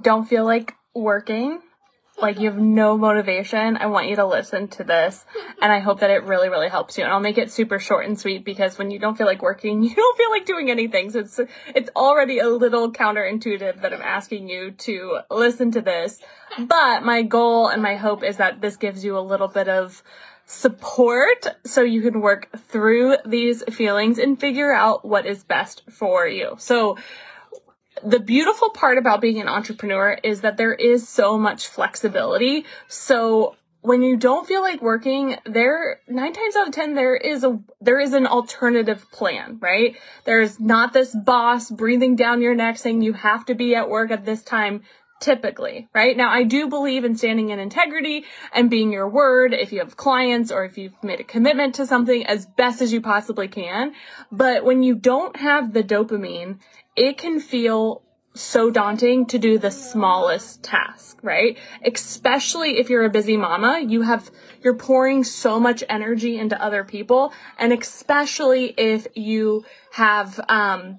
don't 0.00 0.26
feel 0.26 0.44
like 0.44 0.74
working, 0.94 1.60
like 2.20 2.38
you 2.38 2.48
have 2.48 2.58
no 2.58 2.96
motivation, 2.96 3.76
I 3.76 3.86
want 3.86 4.08
you 4.08 4.16
to 4.16 4.26
listen 4.26 4.68
to 4.68 4.84
this. 4.84 5.24
And 5.60 5.72
I 5.72 5.80
hope 5.80 6.00
that 6.00 6.10
it 6.10 6.22
really, 6.22 6.48
really 6.48 6.68
helps 6.68 6.96
you. 6.96 7.04
And 7.04 7.12
I'll 7.12 7.20
make 7.20 7.38
it 7.38 7.50
super 7.50 7.80
short 7.80 8.06
and 8.06 8.18
sweet 8.18 8.44
because 8.44 8.78
when 8.78 8.92
you 8.92 9.00
don't 9.00 9.18
feel 9.18 9.26
like 9.26 9.42
working, 9.42 9.82
you 9.82 9.94
don't 9.94 10.16
feel 10.16 10.30
like 10.30 10.46
doing 10.46 10.70
anything. 10.70 11.10
So 11.10 11.20
it's, 11.20 11.40
it's 11.74 11.90
already 11.96 12.38
a 12.38 12.48
little 12.48 12.92
counterintuitive 12.92 13.82
that 13.82 13.92
I'm 13.92 14.02
asking 14.02 14.48
you 14.48 14.70
to 14.70 15.20
listen 15.30 15.72
to 15.72 15.80
this. 15.80 16.20
But 16.58 17.02
my 17.02 17.22
goal 17.22 17.68
and 17.68 17.82
my 17.82 17.96
hope 17.96 18.22
is 18.22 18.36
that 18.36 18.60
this 18.60 18.76
gives 18.76 19.04
you 19.04 19.18
a 19.18 19.20
little 19.20 19.48
bit 19.48 19.68
of 19.68 20.02
support 20.46 21.46
so 21.64 21.80
you 21.82 22.02
can 22.02 22.20
work 22.20 22.48
through 22.68 23.16
these 23.24 23.62
feelings 23.64 24.18
and 24.18 24.38
figure 24.38 24.72
out 24.72 25.04
what 25.04 25.26
is 25.26 25.42
best 25.42 25.82
for 25.90 26.28
you. 26.28 26.54
So 26.58 26.96
the 28.04 28.20
beautiful 28.20 28.70
part 28.70 28.98
about 28.98 29.20
being 29.20 29.40
an 29.40 29.48
entrepreneur 29.48 30.18
is 30.22 30.42
that 30.42 30.56
there 30.56 30.74
is 30.74 31.08
so 31.08 31.38
much 31.38 31.66
flexibility. 31.66 32.64
So 32.86 33.56
when 33.80 34.02
you 34.02 34.16
don't 34.16 34.46
feel 34.46 34.62
like 34.62 34.80
working, 34.80 35.36
there 35.44 36.00
nine 36.08 36.32
times 36.32 36.56
out 36.56 36.68
of 36.68 36.74
ten 36.74 36.94
there 36.94 37.16
is 37.16 37.44
a 37.44 37.60
there 37.80 38.00
is 38.00 38.12
an 38.14 38.26
alternative 38.26 39.10
plan, 39.10 39.58
right? 39.60 39.96
There's 40.24 40.58
not 40.58 40.92
this 40.92 41.14
boss 41.14 41.70
breathing 41.70 42.16
down 42.16 42.40
your 42.40 42.54
neck 42.54 42.78
saying 42.78 43.02
you 43.02 43.12
have 43.12 43.44
to 43.46 43.54
be 43.54 43.74
at 43.74 43.88
work 43.90 44.10
at 44.10 44.24
this 44.24 44.42
time 44.42 44.82
typically, 45.20 45.88
right? 45.94 46.16
Now, 46.16 46.30
I 46.30 46.42
do 46.42 46.68
believe 46.68 47.04
in 47.04 47.16
standing 47.16 47.50
in 47.50 47.58
integrity 47.58 48.24
and 48.52 48.70
being 48.70 48.92
your 48.92 49.08
word 49.08 49.54
if 49.54 49.72
you 49.72 49.78
have 49.78 49.96
clients 49.96 50.50
or 50.52 50.64
if 50.64 50.76
you've 50.76 51.02
made 51.02 51.20
a 51.20 51.24
commitment 51.24 51.76
to 51.76 51.86
something 51.86 52.26
as 52.26 52.46
best 52.46 52.82
as 52.82 52.92
you 52.92 53.00
possibly 53.00 53.48
can. 53.48 53.92
But 54.30 54.64
when 54.64 54.82
you 54.82 54.94
don't 54.94 55.36
have 55.36 55.72
the 55.72 55.82
dopamine, 55.82 56.58
it 56.96 57.18
can 57.18 57.40
feel 57.40 58.02
so 58.34 58.68
daunting 58.68 59.26
to 59.26 59.38
do 59.38 59.58
the 59.58 59.70
smallest 59.70 60.64
task, 60.64 61.18
right? 61.22 61.56
Especially 61.84 62.78
if 62.78 62.90
you're 62.90 63.04
a 63.04 63.10
busy 63.10 63.36
mama, 63.36 63.80
you 63.86 64.02
have, 64.02 64.30
you're 64.62 64.74
pouring 64.74 65.22
so 65.22 65.60
much 65.60 65.84
energy 65.88 66.36
into 66.36 66.60
other 66.60 66.82
people. 66.82 67.32
And 67.58 67.72
especially 67.72 68.74
if 68.76 69.06
you 69.14 69.64
have, 69.92 70.40
um, 70.48 70.98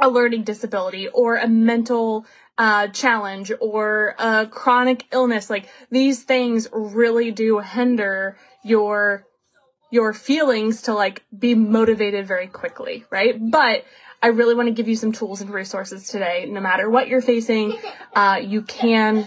a 0.00 0.08
learning 0.08 0.44
disability 0.44 1.08
or 1.08 1.36
a 1.36 1.48
mental 1.48 2.24
uh, 2.60 2.88
challenge 2.88 3.50
or 3.58 4.14
a 4.18 4.46
chronic 4.46 5.06
illness, 5.12 5.48
like 5.48 5.66
these 5.90 6.24
things 6.24 6.68
really 6.72 7.30
do 7.30 7.58
hinder 7.58 8.36
your 8.62 9.26
your 9.90 10.12
feelings 10.12 10.82
to 10.82 10.92
like 10.92 11.24
be 11.36 11.54
motivated 11.54 12.28
very 12.28 12.46
quickly, 12.46 13.06
right? 13.10 13.34
But 13.50 13.86
I 14.22 14.26
really 14.26 14.54
want 14.54 14.66
to 14.68 14.74
give 14.74 14.88
you 14.88 14.94
some 14.94 15.10
tools 15.10 15.40
and 15.40 15.48
resources 15.48 16.06
today. 16.06 16.46
No 16.50 16.60
matter 16.60 16.90
what 16.90 17.08
you're 17.08 17.22
facing, 17.22 17.78
uh, 18.14 18.40
you 18.42 18.60
can 18.60 19.26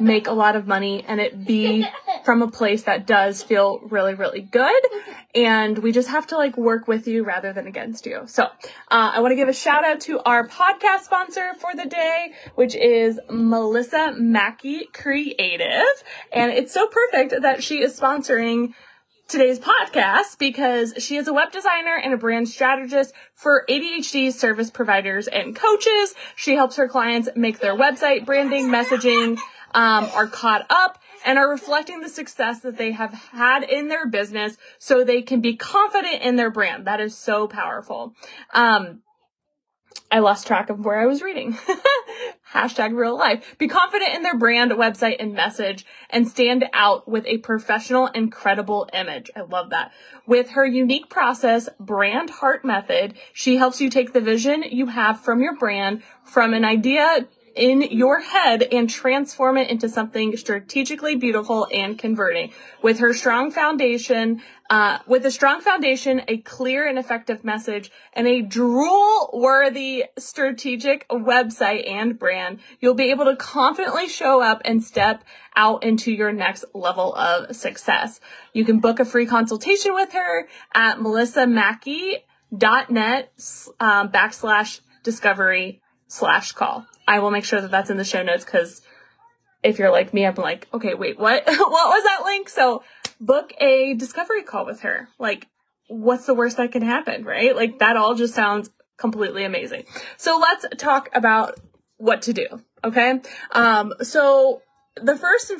make 0.00 0.26
a 0.26 0.32
lot 0.32 0.56
of 0.56 0.66
money 0.66 1.04
and 1.06 1.20
it 1.20 1.44
be 1.44 1.86
from 2.24 2.42
a 2.42 2.50
place 2.50 2.84
that 2.84 3.06
does 3.06 3.42
feel 3.42 3.80
really, 3.80 4.14
really 4.14 4.40
good. 4.40 4.82
And 5.34 5.78
we 5.78 5.92
just 5.92 6.08
have 6.08 6.26
to 6.28 6.36
like 6.36 6.56
work 6.56 6.88
with 6.88 7.06
you 7.06 7.24
rather 7.24 7.52
than 7.52 7.66
against 7.66 8.06
you. 8.06 8.22
So, 8.26 8.44
uh, 8.44 8.48
I 8.88 9.20
want 9.20 9.32
to 9.32 9.36
give 9.36 9.48
a 9.48 9.52
shout 9.52 9.84
out 9.84 10.00
to 10.02 10.20
our 10.20 10.46
podcast 10.46 11.00
sponsor 11.00 11.54
for 11.58 11.74
the 11.74 11.86
day, 11.86 12.32
which 12.54 12.74
is 12.74 13.18
Melissa 13.30 14.12
Mackey 14.16 14.86
Creative. 14.92 15.84
And 16.32 16.52
it's 16.52 16.72
so 16.72 16.86
perfect 16.86 17.42
that 17.42 17.62
she 17.62 17.82
is 17.82 17.98
sponsoring 17.98 18.74
today's 19.32 19.58
podcast 19.58 20.38
because 20.38 20.92
she 20.98 21.16
is 21.16 21.26
a 21.26 21.32
web 21.32 21.50
designer 21.52 21.96
and 21.96 22.12
a 22.12 22.18
brand 22.18 22.46
strategist 22.48 23.14
for 23.34 23.64
ADHD 23.66 24.30
service 24.30 24.70
providers 24.70 25.26
and 25.26 25.56
coaches. 25.56 26.14
She 26.36 26.54
helps 26.54 26.76
her 26.76 26.86
clients 26.86 27.30
make 27.34 27.58
their 27.58 27.74
website 27.74 28.26
branding, 28.26 28.66
messaging, 28.66 29.38
um, 29.74 30.08
are 30.14 30.26
caught 30.26 30.66
up 30.70 30.98
and 31.24 31.38
are 31.38 31.48
reflecting 31.48 32.00
the 32.00 32.08
success 32.08 32.60
that 32.60 32.78
they 32.78 32.92
have 32.92 33.12
had 33.12 33.62
in 33.62 33.88
their 33.88 34.06
business 34.06 34.56
so 34.78 35.04
they 35.04 35.22
can 35.22 35.40
be 35.40 35.56
confident 35.56 36.22
in 36.22 36.36
their 36.36 36.50
brand. 36.50 36.86
That 36.86 37.00
is 37.00 37.16
so 37.16 37.46
powerful. 37.46 38.14
Um, 38.52 39.02
I 40.10 40.18
lost 40.18 40.46
track 40.46 40.68
of 40.68 40.84
where 40.84 41.00
I 41.00 41.06
was 41.06 41.22
reading. 41.22 41.56
Hashtag 42.52 42.94
real 42.94 43.16
life. 43.16 43.56
Be 43.56 43.66
confident 43.66 44.14
in 44.14 44.22
their 44.22 44.36
brand, 44.36 44.72
website, 44.72 45.16
and 45.18 45.32
message 45.32 45.86
and 46.10 46.28
stand 46.28 46.66
out 46.74 47.08
with 47.08 47.24
a 47.26 47.38
professional 47.38 48.10
and 48.14 48.30
credible 48.30 48.90
image. 48.92 49.30
I 49.34 49.40
love 49.40 49.70
that. 49.70 49.90
With 50.26 50.50
her 50.50 50.66
unique 50.66 51.08
process, 51.08 51.70
brand 51.80 52.28
heart 52.28 52.62
method, 52.62 53.14
she 53.32 53.56
helps 53.56 53.80
you 53.80 53.88
take 53.88 54.12
the 54.12 54.20
vision 54.20 54.64
you 54.70 54.86
have 54.88 55.18
from 55.18 55.40
your 55.40 55.56
brand 55.56 56.02
from 56.24 56.52
an 56.52 56.66
idea 56.66 57.26
in 57.54 57.82
your 57.82 58.20
head 58.20 58.62
and 58.62 58.88
transform 58.88 59.58
it 59.58 59.68
into 59.70 59.88
something 59.88 60.36
strategically 60.36 61.16
beautiful 61.16 61.66
and 61.72 61.98
converting. 61.98 62.52
With 62.82 63.00
her 63.00 63.12
strong 63.12 63.50
foundation, 63.50 64.40
uh, 64.70 65.00
with 65.06 65.26
a 65.26 65.30
strong 65.30 65.60
foundation, 65.60 66.22
a 66.28 66.38
clear 66.38 66.88
and 66.88 66.98
effective 66.98 67.44
message, 67.44 67.90
and 68.14 68.26
a 68.26 68.40
drool 68.40 69.28
worthy 69.34 70.04
strategic 70.18 71.06
website 71.08 71.86
and 71.90 72.18
brand, 72.18 72.60
you'll 72.80 72.94
be 72.94 73.10
able 73.10 73.26
to 73.26 73.36
confidently 73.36 74.08
show 74.08 74.42
up 74.42 74.62
and 74.64 74.82
step 74.82 75.22
out 75.54 75.84
into 75.84 76.10
your 76.10 76.32
next 76.32 76.64
level 76.74 77.14
of 77.14 77.54
success. 77.54 78.18
You 78.52 78.64
can 78.64 78.80
book 78.80 78.98
a 78.98 79.04
free 79.04 79.26
consultation 79.26 79.94
with 79.94 80.12
her 80.12 80.48
at 80.74 80.98
melissamackey.net 80.98 83.32
um, 83.80 84.08
backslash 84.08 84.80
discovery 85.02 85.82
slash 86.06 86.52
call. 86.52 86.86
I 87.06 87.18
will 87.18 87.30
make 87.30 87.44
sure 87.44 87.60
that 87.60 87.70
that's 87.70 87.90
in 87.90 87.96
the 87.96 88.04
show 88.04 88.22
notes 88.22 88.44
because 88.44 88.82
if 89.62 89.78
you're 89.78 89.90
like 89.90 90.12
me, 90.12 90.26
I'm 90.26 90.34
like, 90.34 90.68
okay, 90.72 90.94
wait, 90.94 91.18
what? 91.18 91.44
what 91.46 91.58
was 91.58 92.04
that 92.04 92.24
link? 92.24 92.48
So 92.48 92.82
book 93.20 93.52
a 93.60 93.94
discovery 93.94 94.42
call 94.42 94.66
with 94.66 94.80
her. 94.80 95.08
Like, 95.18 95.48
what's 95.88 96.26
the 96.26 96.34
worst 96.34 96.56
that 96.56 96.72
can 96.72 96.82
happen, 96.82 97.24
right? 97.24 97.54
Like 97.54 97.78
that 97.78 97.96
all 97.96 98.14
just 98.14 98.34
sounds 98.34 98.70
completely 98.96 99.44
amazing. 99.44 99.84
So 100.16 100.38
let's 100.38 100.64
talk 100.78 101.08
about 101.14 101.58
what 101.96 102.22
to 102.22 102.32
do. 102.32 102.46
Okay. 102.84 103.20
Um, 103.52 103.92
so 104.02 104.62
the 104.96 105.16
first, 105.16 105.52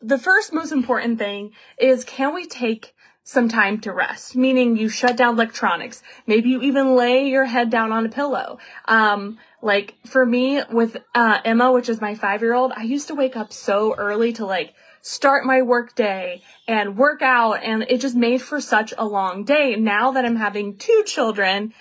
the 0.00 0.18
first 0.18 0.52
most 0.52 0.72
important 0.72 1.18
thing 1.18 1.52
is 1.78 2.04
can 2.04 2.34
we 2.34 2.46
take 2.46 2.94
some 3.30 3.48
time 3.48 3.78
to 3.78 3.92
rest, 3.92 4.34
meaning 4.34 4.76
you 4.76 4.88
shut 4.88 5.16
down 5.16 5.34
electronics. 5.34 6.02
Maybe 6.26 6.50
you 6.50 6.62
even 6.62 6.96
lay 6.96 7.28
your 7.28 7.44
head 7.44 7.70
down 7.70 7.92
on 7.92 8.04
a 8.04 8.08
pillow. 8.08 8.58
Um, 8.86 9.38
like 9.62 9.94
for 10.04 10.26
me 10.26 10.60
with 10.68 10.96
uh, 11.14 11.38
Emma, 11.44 11.70
which 11.70 11.88
is 11.88 12.00
my 12.00 12.16
five 12.16 12.42
year 12.42 12.54
old, 12.54 12.72
I 12.74 12.82
used 12.82 13.06
to 13.06 13.14
wake 13.14 13.36
up 13.36 13.52
so 13.52 13.94
early 13.94 14.32
to 14.32 14.44
like 14.44 14.74
start 15.00 15.44
my 15.44 15.62
work 15.62 15.94
day 15.94 16.42
and 16.66 16.98
work 16.98 17.22
out, 17.22 17.62
and 17.62 17.86
it 17.88 18.00
just 18.00 18.16
made 18.16 18.42
for 18.42 18.60
such 18.60 18.92
a 18.98 19.06
long 19.06 19.44
day. 19.44 19.76
Now 19.76 20.10
that 20.10 20.24
I'm 20.24 20.34
having 20.34 20.76
two 20.76 21.04
children, 21.06 21.72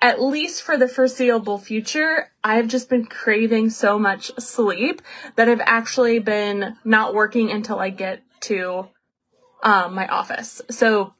at 0.00 0.22
least 0.22 0.62
for 0.62 0.76
the 0.76 0.86
foreseeable 0.86 1.58
future, 1.58 2.30
I've 2.44 2.68
just 2.68 2.88
been 2.88 3.06
craving 3.06 3.70
so 3.70 3.98
much 3.98 4.30
sleep 4.38 5.02
that 5.34 5.48
I've 5.48 5.62
actually 5.66 6.20
been 6.20 6.76
not 6.84 7.12
working 7.12 7.50
until 7.50 7.80
I 7.80 7.90
get 7.90 8.22
to 8.42 8.88
um, 9.62 9.94
my 9.94 10.06
office. 10.06 10.60
So 10.70 11.14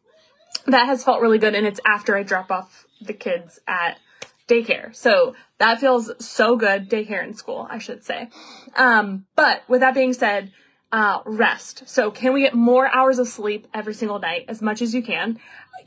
that 0.66 0.86
has 0.86 1.04
felt 1.04 1.20
really 1.20 1.38
good, 1.38 1.54
and 1.54 1.66
it's 1.66 1.80
after 1.86 2.16
I 2.16 2.22
drop 2.22 2.50
off 2.50 2.86
the 3.00 3.12
kids 3.12 3.58
at 3.66 3.98
daycare. 4.48 4.94
So 4.94 5.34
that 5.58 5.80
feels 5.80 6.12
so 6.24 6.56
good. 6.56 6.88
Daycare 6.90 7.22
and 7.22 7.36
school, 7.36 7.66
I 7.70 7.78
should 7.78 8.04
say. 8.04 8.28
Um, 8.76 9.26
but 9.36 9.62
with 9.68 9.80
that 9.80 9.94
being 9.94 10.12
said, 10.12 10.52
uh, 10.92 11.20
rest. 11.24 11.84
So 11.86 12.10
can 12.10 12.34
we 12.34 12.42
get 12.42 12.54
more 12.54 12.94
hours 12.94 13.18
of 13.18 13.26
sleep 13.26 13.66
every 13.72 13.94
single 13.94 14.18
night 14.18 14.44
as 14.48 14.60
much 14.60 14.82
as 14.82 14.94
you 14.94 15.02
can? 15.02 15.38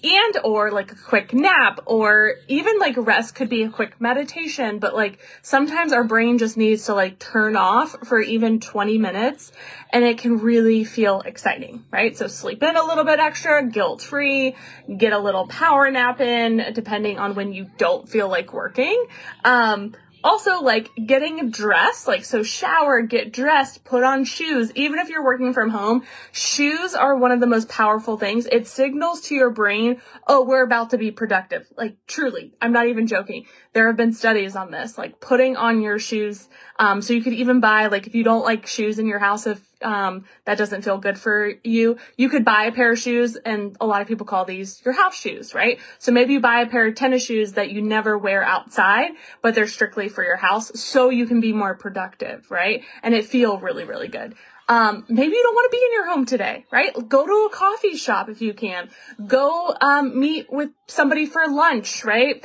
And 0.03 0.37
or 0.43 0.71
like 0.71 0.91
a 0.91 0.95
quick 0.95 1.33
nap 1.33 1.79
or 1.85 2.35
even 2.47 2.79
like 2.79 2.95
rest 2.97 3.35
could 3.35 3.49
be 3.49 3.63
a 3.63 3.69
quick 3.69 3.99
meditation, 3.99 4.79
but 4.79 4.93
like 4.93 5.19
sometimes 5.41 5.93
our 5.93 6.03
brain 6.03 6.37
just 6.37 6.57
needs 6.57 6.85
to 6.85 6.93
like 6.93 7.19
turn 7.19 7.55
off 7.55 7.95
for 8.05 8.19
even 8.19 8.59
20 8.59 8.97
minutes 8.97 9.51
and 9.91 10.03
it 10.03 10.17
can 10.17 10.39
really 10.39 10.83
feel 10.83 11.21
exciting, 11.21 11.85
right? 11.91 12.15
So 12.17 12.27
sleep 12.27 12.61
in 12.61 12.75
a 12.75 12.83
little 12.83 13.05
bit 13.05 13.19
extra, 13.19 13.65
guilt 13.65 14.01
free, 14.01 14.55
get 14.97 15.13
a 15.13 15.19
little 15.19 15.47
power 15.47 15.89
nap 15.89 16.21
in 16.21 16.73
depending 16.73 17.17
on 17.17 17.35
when 17.35 17.53
you 17.53 17.69
don't 17.77 18.07
feel 18.07 18.29
like 18.29 18.53
working. 18.53 19.05
Um, 19.43 19.95
also, 20.25 20.59
like 20.59 20.89
getting 21.05 21.51
dressed, 21.51 22.07
like 22.07 22.25
so 22.25 22.41
shower, 22.41 23.03
get 23.03 23.31
dressed, 23.31 23.83
put 23.85 24.03
on 24.03 24.25
shoes. 24.25 24.71
Even 24.73 24.97
if 24.97 25.07
you're 25.07 25.23
working 25.23 25.53
from 25.53 25.69
home, 25.69 26.03
shoes 26.31 26.95
are 26.95 27.15
one 27.15 27.31
of 27.31 27.39
the 27.39 27.45
most 27.45 27.69
powerful 27.69 28.17
things. 28.17 28.47
It 28.47 28.67
signals 28.67 29.21
to 29.21 29.35
your 29.35 29.51
brain, 29.51 30.01
oh, 30.25 30.43
we're 30.43 30.63
about 30.63 30.89
to 30.89 30.97
be 30.97 31.11
productive. 31.11 31.67
Like 31.77 31.95
truly, 32.07 32.53
I'm 32.59 32.73
not 32.73 32.87
even 32.87 33.05
joking. 33.05 33.45
There 33.73 33.85
have 33.85 33.97
been 33.97 34.13
studies 34.13 34.55
on 34.55 34.71
this, 34.71 34.97
like 34.97 35.19
putting 35.19 35.57
on 35.57 35.81
your 35.81 35.99
shoes. 35.99 36.49
Um, 36.79 37.03
so 37.03 37.13
you 37.13 37.21
could 37.21 37.33
even 37.33 37.59
buy, 37.59 37.85
like 37.87 38.07
if 38.07 38.15
you 38.15 38.23
don't 38.23 38.43
like 38.43 38.65
shoes 38.65 38.97
in 38.97 39.05
your 39.05 39.19
house, 39.19 39.45
if 39.45 39.61
um, 39.85 40.25
that 40.45 40.57
doesn't 40.57 40.81
feel 40.81 40.97
good 40.97 41.17
for 41.17 41.53
you, 41.63 41.97
you 42.17 42.27
could 42.27 42.43
buy 42.43 42.65
a 42.65 42.71
pair 42.71 42.91
of 42.91 42.99
shoes 42.99 43.37
and 43.37 43.77
a 43.79 43.85
lot 43.85 44.01
of 44.01 44.07
people 44.07 44.25
call 44.25 44.43
these 44.43 44.81
your 44.83 44.93
house 44.93 45.15
shoes, 45.15 45.53
right? 45.53 45.79
So 45.99 46.11
maybe 46.11 46.33
you 46.33 46.39
buy 46.39 46.61
a 46.61 46.67
pair 46.67 46.87
of 46.87 46.95
tennis 46.95 47.23
shoes 47.23 47.53
that 47.53 47.71
you 47.71 47.81
never 47.81 48.17
wear 48.17 48.43
outside, 48.43 49.11
but 49.41 49.53
they're 49.53 49.67
strictly 49.67 50.09
for 50.09 50.23
your 50.23 50.37
house 50.37 50.77
so 50.79 51.09
you 51.09 51.27
can 51.27 51.39
be 51.39 51.53
more 51.53 51.75
productive, 51.75 52.49
right? 52.49 52.83
And 53.03 53.13
it 53.13 53.25
feel 53.25 53.59
really, 53.59 53.85
really 53.85 54.07
good. 54.07 54.35
Um, 54.67 55.05
maybe 55.07 55.35
you 55.35 55.43
don't 55.43 55.53
want 55.53 55.71
to 55.71 55.77
be 55.77 55.83
in 55.85 55.91
your 55.93 56.07
home 56.07 56.25
today, 56.25 56.65
right? 56.71 56.91
Go 57.07 57.27
to 57.27 57.49
a 57.53 57.55
coffee 57.55 57.95
shop 57.95 58.29
if 58.29 58.41
you 58.41 58.55
can. 58.55 58.89
Go 59.27 59.75
um, 59.79 60.19
meet 60.19 60.51
with 60.51 60.71
somebody 60.87 61.27
for 61.27 61.47
lunch, 61.47 62.03
right? 62.03 62.43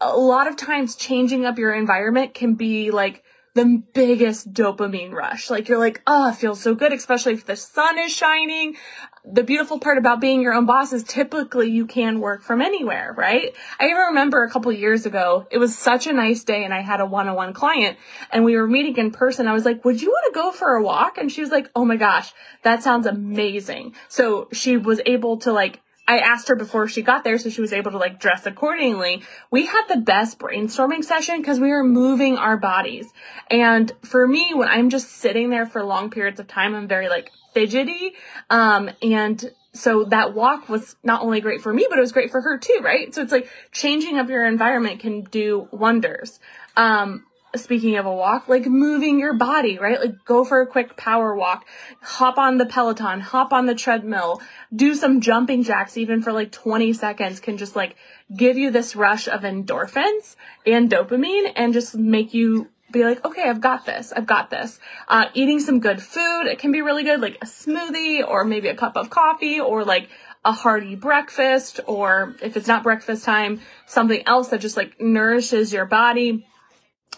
A 0.00 0.16
lot 0.16 0.46
of 0.46 0.56
times 0.56 0.94
changing 0.94 1.44
up 1.44 1.58
your 1.58 1.74
environment 1.74 2.34
can 2.34 2.54
be 2.54 2.92
like 2.92 3.24
the 3.56 3.82
biggest 3.94 4.52
dopamine 4.52 5.12
rush. 5.12 5.48
Like 5.48 5.66
you're 5.66 5.78
like, 5.78 6.02
oh, 6.06 6.28
it 6.28 6.34
feels 6.34 6.60
so 6.60 6.74
good, 6.74 6.92
especially 6.92 7.32
if 7.32 7.46
the 7.46 7.56
sun 7.56 7.98
is 7.98 8.12
shining. 8.12 8.76
The 9.24 9.42
beautiful 9.42 9.80
part 9.80 9.96
about 9.96 10.20
being 10.20 10.42
your 10.42 10.52
own 10.52 10.66
boss 10.66 10.92
is 10.92 11.02
typically 11.02 11.70
you 11.70 11.86
can 11.86 12.20
work 12.20 12.42
from 12.42 12.60
anywhere, 12.60 13.14
right? 13.16 13.54
I 13.80 13.86
even 13.86 13.96
remember 13.96 14.44
a 14.44 14.50
couple 14.50 14.70
years 14.72 15.06
ago, 15.06 15.46
it 15.50 15.56
was 15.56 15.76
such 15.76 16.06
a 16.06 16.12
nice 16.12 16.44
day 16.44 16.64
and 16.64 16.74
I 16.74 16.82
had 16.82 17.00
a 17.00 17.06
one-on-one 17.06 17.54
client 17.54 17.96
and 18.30 18.44
we 18.44 18.56
were 18.56 18.68
meeting 18.68 18.98
in 18.98 19.10
person. 19.10 19.48
I 19.48 19.54
was 19.54 19.64
like, 19.64 19.86
would 19.86 20.02
you 20.02 20.10
want 20.10 20.34
to 20.34 20.38
go 20.38 20.52
for 20.52 20.74
a 20.74 20.82
walk? 20.82 21.16
And 21.16 21.32
she 21.32 21.40
was 21.40 21.50
like, 21.50 21.70
oh 21.74 21.86
my 21.86 21.96
gosh, 21.96 22.34
that 22.62 22.82
sounds 22.82 23.06
amazing. 23.06 23.94
So 24.08 24.48
she 24.52 24.76
was 24.76 25.00
able 25.06 25.38
to 25.38 25.52
like 25.52 25.80
I 26.08 26.18
asked 26.18 26.48
her 26.48 26.56
before 26.56 26.86
she 26.88 27.02
got 27.02 27.24
there 27.24 27.38
so 27.38 27.50
she 27.50 27.60
was 27.60 27.72
able 27.72 27.90
to 27.90 27.98
like 27.98 28.20
dress 28.20 28.46
accordingly. 28.46 29.22
We 29.50 29.66
had 29.66 29.86
the 29.88 29.96
best 29.96 30.38
brainstorming 30.38 31.04
session 31.04 31.40
because 31.40 31.58
we 31.58 31.70
were 31.70 31.84
moving 31.84 32.38
our 32.38 32.56
bodies. 32.56 33.06
And 33.50 33.92
for 34.02 34.26
me, 34.26 34.52
when 34.54 34.68
I'm 34.68 34.90
just 34.90 35.10
sitting 35.10 35.50
there 35.50 35.66
for 35.66 35.82
long 35.82 36.10
periods 36.10 36.38
of 36.38 36.46
time, 36.46 36.74
I'm 36.74 36.86
very 36.86 37.08
like 37.08 37.32
fidgety. 37.54 38.12
Um, 38.50 38.90
and 39.02 39.50
so 39.72 40.04
that 40.04 40.34
walk 40.34 40.68
was 40.68 40.96
not 41.02 41.22
only 41.22 41.40
great 41.40 41.60
for 41.60 41.72
me, 41.72 41.86
but 41.88 41.98
it 41.98 42.02
was 42.02 42.12
great 42.12 42.30
for 42.30 42.40
her 42.40 42.56
too, 42.56 42.80
right? 42.82 43.14
So 43.14 43.22
it's 43.22 43.32
like 43.32 43.48
changing 43.72 44.18
up 44.18 44.28
your 44.28 44.44
environment 44.44 45.00
can 45.00 45.22
do 45.22 45.68
wonders. 45.72 46.38
Um, 46.76 47.24
speaking 47.58 47.96
of 47.96 48.06
a 48.06 48.12
walk, 48.12 48.48
like 48.48 48.66
moving 48.66 49.18
your 49.18 49.34
body, 49.34 49.78
right? 49.78 50.00
Like 50.00 50.24
go 50.24 50.44
for 50.44 50.60
a 50.60 50.66
quick 50.66 50.96
power 50.96 51.34
walk, 51.34 51.66
hop 52.02 52.38
on 52.38 52.58
the 52.58 52.66
Peloton, 52.66 53.20
hop 53.20 53.52
on 53.52 53.66
the 53.66 53.74
treadmill, 53.74 54.40
do 54.74 54.94
some 54.94 55.20
jumping 55.20 55.62
jacks 55.62 55.96
even 55.96 56.22
for 56.22 56.32
like 56.32 56.52
20 56.52 56.92
seconds 56.92 57.40
can 57.40 57.56
just 57.56 57.76
like 57.76 57.96
give 58.34 58.56
you 58.56 58.70
this 58.70 58.96
rush 58.96 59.28
of 59.28 59.42
endorphins 59.42 60.36
and 60.66 60.90
dopamine 60.90 61.52
and 61.54 61.72
just 61.72 61.94
make 61.94 62.34
you 62.34 62.68
be 62.92 63.04
like, 63.04 63.24
okay, 63.24 63.48
I've 63.48 63.60
got 63.60 63.84
this. 63.84 64.12
I've 64.12 64.26
got 64.26 64.48
this. 64.50 64.78
Uh, 65.08 65.26
eating 65.34 65.60
some 65.60 65.80
good 65.80 66.00
food. 66.02 66.46
It 66.46 66.58
can 66.58 66.72
be 66.72 66.82
really 66.82 67.02
good, 67.02 67.20
like 67.20 67.36
a 67.42 67.46
smoothie 67.46 68.26
or 68.26 68.44
maybe 68.44 68.68
a 68.68 68.76
cup 68.76 68.96
of 68.96 69.10
coffee 69.10 69.60
or 69.60 69.84
like 69.84 70.08
a 70.44 70.52
hearty 70.52 70.94
breakfast 70.94 71.80
or 71.86 72.36
if 72.40 72.56
it's 72.56 72.68
not 72.68 72.84
breakfast 72.84 73.24
time, 73.24 73.60
something 73.86 74.22
else 74.26 74.48
that 74.48 74.60
just 74.60 74.76
like 74.76 75.00
nourishes 75.00 75.72
your 75.72 75.84
body 75.84 76.46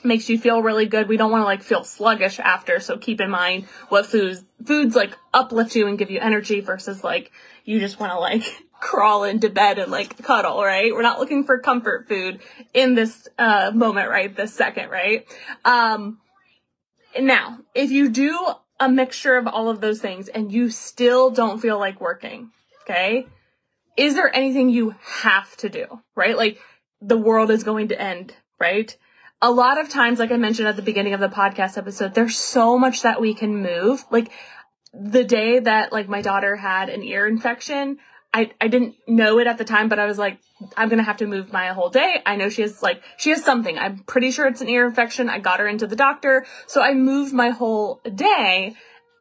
makes 0.05 0.29
you 0.29 0.39
feel 0.39 0.63
really 0.63 0.87
good. 0.87 1.09
We 1.09 1.17
don't 1.17 1.31
want 1.31 1.43
to 1.43 1.47
like 1.47 1.63
feel 1.63 1.85
sluggish 1.85 2.39
after. 2.39 2.81
So 2.81 2.97
keep 2.97 3.21
in 3.21 3.31
mind 3.31 3.65
what 3.89 4.07
foods, 4.07 4.45
foods 4.65 4.95
like 4.95 5.17
uplift 5.33 5.75
you 5.75 5.87
and 5.87 5.99
give 5.99 6.11
you 6.11 6.21
energy 6.21 6.61
versus 6.61 7.05
like 7.05 7.33
you 7.65 7.81
just 7.81 8.01
want 8.01 8.13
to 8.13 8.19
like 8.19 8.43
crawl 8.81 9.25
into 9.25 9.51
bed 9.51 9.79
and 9.79 9.91
like 9.91 10.23
cuddle, 10.23 10.63
right? 10.63 10.93
We're 10.93 11.03
not 11.03 11.19
looking 11.19 11.45
for 11.45 11.59
comfort 11.59 12.09
food 12.09 12.41
in 12.73 12.95
this 12.95 13.29
uh, 13.39 13.73
moment, 13.75 14.09
right? 14.09 14.35
This 14.35 14.55
second, 14.55 14.91
right? 14.91 15.27
Um, 15.65 16.19
now, 17.19 17.59
if 17.75 17.91
you 17.91 18.09
do 18.09 18.39
a 18.81 18.89
mixture 18.89 19.37
of 19.37 19.47
all 19.47 19.69
of 19.69 19.81
those 19.81 20.01
things 20.01 20.29
and 20.29 20.53
you 20.53 20.71
still 20.71 21.31
don't 21.31 21.61
feel 21.61 21.79
like 21.79 22.01
working, 22.01 22.51
okay? 22.83 23.27
Is 23.97 24.15
there 24.15 24.35
anything 24.35 24.69
you 24.69 24.95
have 25.01 25.57
to 25.57 25.69
do, 25.69 26.03
right? 26.15 26.37
Like 26.37 26.61
the 27.01 27.17
world 27.17 27.51
is 27.51 27.65
going 27.65 27.89
to 27.89 28.01
end, 28.01 28.35
right? 28.61 28.97
A 29.41 29.51
lot 29.51 29.79
of 29.79 29.89
times, 29.89 30.19
like 30.19 30.33
I 30.33 30.37
mentioned 30.37 30.69
at 30.69 30.77
the 30.77 30.83
beginning 30.83 31.15
of 31.15 31.21
the 31.21 31.29
podcast 31.29 31.79
episode, 31.79 32.15
there's 32.15 32.37
so 32.37 32.79
much 32.79 33.03
that 33.03 33.21
we 33.21 33.35
can 33.35 33.63
move. 33.63 34.05
Like 34.11 34.31
the 34.93 35.25
day 35.25 35.61
that 35.61 35.93
like 35.93 36.09
my 36.09 36.23
daughter 36.23 36.57
had 36.57 36.89
an 36.89 37.03
ear 37.03 37.27
infection, 37.27 37.99
I, 38.35 38.51
I 38.61 38.69
didn't 38.69 38.97
know 39.07 39.39
it 39.39 39.47
at 39.47 39.57
the 39.57 39.65
time, 39.65 39.89
but 39.89 39.99
I 39.99 40.07
was 40.07 40.19
like, 40.19 40.39
I'm 40.77 40.89
gonna 40.89 41.05
have 41.05 41.19
to 41.19 41.27
move 41.27 41.53
my 41.53 41.69
whole 41.69 41.89
day. 41.89 42.21
I 42.27 42.37
know 42.37 42.49
she 42.49 42.63
has 42.63 42.83
like, 42.83 43.01
she 43.17 43.31
has 43.31 43.45
something. 43.45 43.79
I'm 43.79 44.01
pretty 44.01 44.33
sure 44.33 44.47
it's 44.47 44.61
an 44.61 44.69
ear 44.69 44.87
infection. 44.87 45.29
I 45.31 45.39
got 45.39 45.61
her 45.61 45.69
into 45.69 45.87
the 45.87 45.97
doctor. 45.97 46.45
So 46.67 46.83
I 46.83 46.95
moved 46.95 47.33
my 47.33 47.51
whole 47.51 48.01
day. 48.15 48.75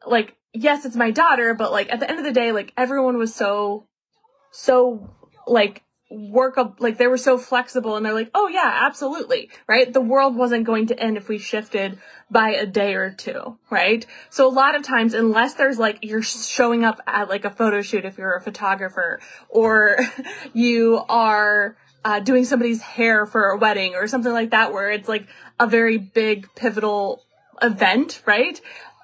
Like, 0.06 0.36
yes, 0.52 0.84
it's 0.84 0.96
my 0.96 1.10
daughter, 1.12 1.54
but 1.54 1.70
like 1.70 1.92
at 1.92 2.00
the 2.00 2.10
end 2.10 2.18
of 2.18 2.24
the 2.24 2.32
day, 2.32 2.50
like 2.50 2.72
everyone 2.76 3.18
was 3.18 3.34
so, 3.34 3.86
so 4.50 5.08
like 5.46 5.82
work 6.10 6.56
up 6.56 6.76
like 6.80 6.96
they 6.96 7.06
were 7.06 7.18
so 7.18 7.36
flexible 7.36 7.96
and 7.96 8.04
they're 8.04 8.14
like 8.14 8.30
oh 8.34 8.48
yeah 8.48 8.86
absolutely 8.86 9.50
right? 9.66 9.92
The 9.92 10.00
world 10.00 10.36
wasn't 10.36 10.64
going 10.64 10.86
to 10.86 10.98
end 10.98 11.18
if 11.18 11.28
we 11.28 11.38
shifted 11.38 11.98
by 12.30 12.50
a 12.50 12.64
day 12.64 12.94
or 12.94 13.10
two 13.10 13.58
right? 13.68 14.06
So 14.30 14.48
a 14.48 14.50
lot 14.50 14.74
of 14.74 14.82
times 14.82 15.12
unless 15.12 15.54
there's 15.54 15.78
like 15.78 15.98
you're 16.02 16.22
showing 16.22 16.82
up 16.82 17.00
at 17.06 17.28
like 17.28 17.44
a 17.44 17.50
photo 17.50 17.82
shoot 17.82 18.06
if 18.06 18.16
you're 18.16 18.34
a 18.34 18.40
photographer 18.40 19.20
or 19.50 19.98
you 20.54 21.02
are 21.10 21.76
uh, 22.04 22.20
doing 22.20 22.46
somebody's 22.46 22.80
hair 22.80 23.26
for 23.26 23.50
a 23.50 23.58
wedding 23.58 23.94
or 23.94 24.06
something 24.06 24.32
like 24.32 24.50
that 24.50 24.72
where 24.72 24.90
it's 24.90 25.08
like 25.08 25.26
a 25.60 25.66
very 25.66 25.98
big 25.98 26.48
pivotal 26.54 27.22
event 27.60 28.22
right? 28.24 28.62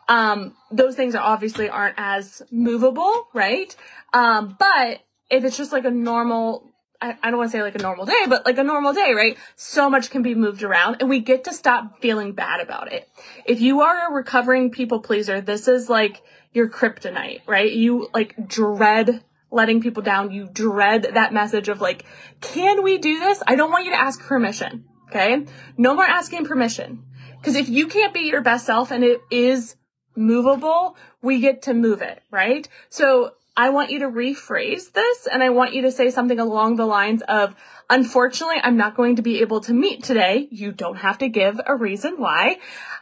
Um 0.08 0.56
those 0.70 0.96
things 0.96 1.14
are 1.14 1.22
obviously 1.22 1.68
aren't 1.68 1.96
as 1.98 2.40
movable 2.50 3.28
right? 3.34 3.76
Um 4.14 4.56
but 4.58 5.00
if 5.28 5.44
it's 5.44 5.58
just 5.58 5.72
like 5.72 5.84
a 5.84 5.90
normal 5.90 6.73
I, 7.22 7.30
don't 7.30 7.38
want 7.38 7.50
to 7.50 7.56
say 7.56 7.62
like 7.62 7.74
a 7.74 7.82
normal 7.82 8.06
day, 8.06 8.24
but 8.28 8.46
like 8.46 8.58
a 8.58 8.64
normal 8.64 8.92
day, 8.92 9.12
right? 9.14 9.36
So 9.56 9.90
much 9.90 10.10
can 10.10 10.22
be 10.22 10.34
moved 10.34 10.62
around 10.62 10.96
and 11.00 11.08
we 11.08 11.20
get 11.20 11.44
to 11.44 11.52
stop 11.52 12.00
feeling 12.00 12.32
bad 12.32 12.60
about 12.60 12.92
it. 12.92 13.08
If 13.44 13.60
you 13.60 13.82
are 13.82 14.08
a 14.08 14.12
recovering 14.12 14.70
people 14.70 15.00
pleaser, 15.00 15.40
this 15.40 15.68
is 15.68 15.88
like 15.88 16.22
your 16.52 16.68
kryptonite, 16.68 17.42
right? 17.46 17.70
You 17.70 18.08
like 18.14 18.34
dread 18.46 19.22
letting 19.50 19.80
people 19.80 20.02
down. 20.02 20.32
You 20.32 20.48
dread 20.50 21.10
that 21.14 21.32
message 21.32 21.68
of 21.68 21.80
like, 21.80 22.04
can 22.40 22.82
we 22.82 22.98
do 22.98 23.18
this? 23.18 23.42
I 23.46 23.56
don't 23.56 23.70
want 23.70 23.84
you 23.84 23.92
to 23.92 24.00
ask 24.00 24.20
permission. 24.20 24.84
Okay. 25.08 25.46
No 25.76 25.94
more 25.94 26.04
asking 26.04 26.46
permission. 26.46 27.04
Cause 27.42 27.56
if 27.56 27.68
you 27.68 27.88
can't 27.88 28.14
be 28.14 28.20
your 28.20 28.40
best 28.40 28.64
self 28.64 28.90
and 28.90 29.04
it 29.04 29.20
is 29.30 29.76
movable, 30.16 30.96
we 31.20 31.40
get 31.40 31.62
to 31.62 31.74
move 31.74 32.00
it, 32.00 32.22
right? 32.30 32.66
So 32.88 33.32
I 33.56 33.70
want 33.70 33.90
you 33.90 34.00
to 34.00 34.08
rephrase 34.08 34.92
this 34.92 35.28
and 35.30 35.42
I 35.42 35.50
want 35.50 35.74
you 35.74 35.82
to 35.82 35.92
say 35.92 36.10
something 36.10 36.40
along 36.40 36.76
the 36.76 36.86
lines 36.86 37.22
of, 37.22 37.54
unfortunately, 37.88 38.56
I'm 38.62 38.76
not 38.76 38.96
going 38.96 39.16
to 39.16 39.22
be 39.22 39.40
able 39.40 39.60
to 39.60 39.72
meet 39.72 40.02
today. 40.02 40.48
You 40.50 40.72
don't 40.72 40.96
have 40.96 41.18
to 41.18 41.28
give 41.28 41.60
a 41.64 41.76
reason 41.76 42.14
why. 42.16 42.58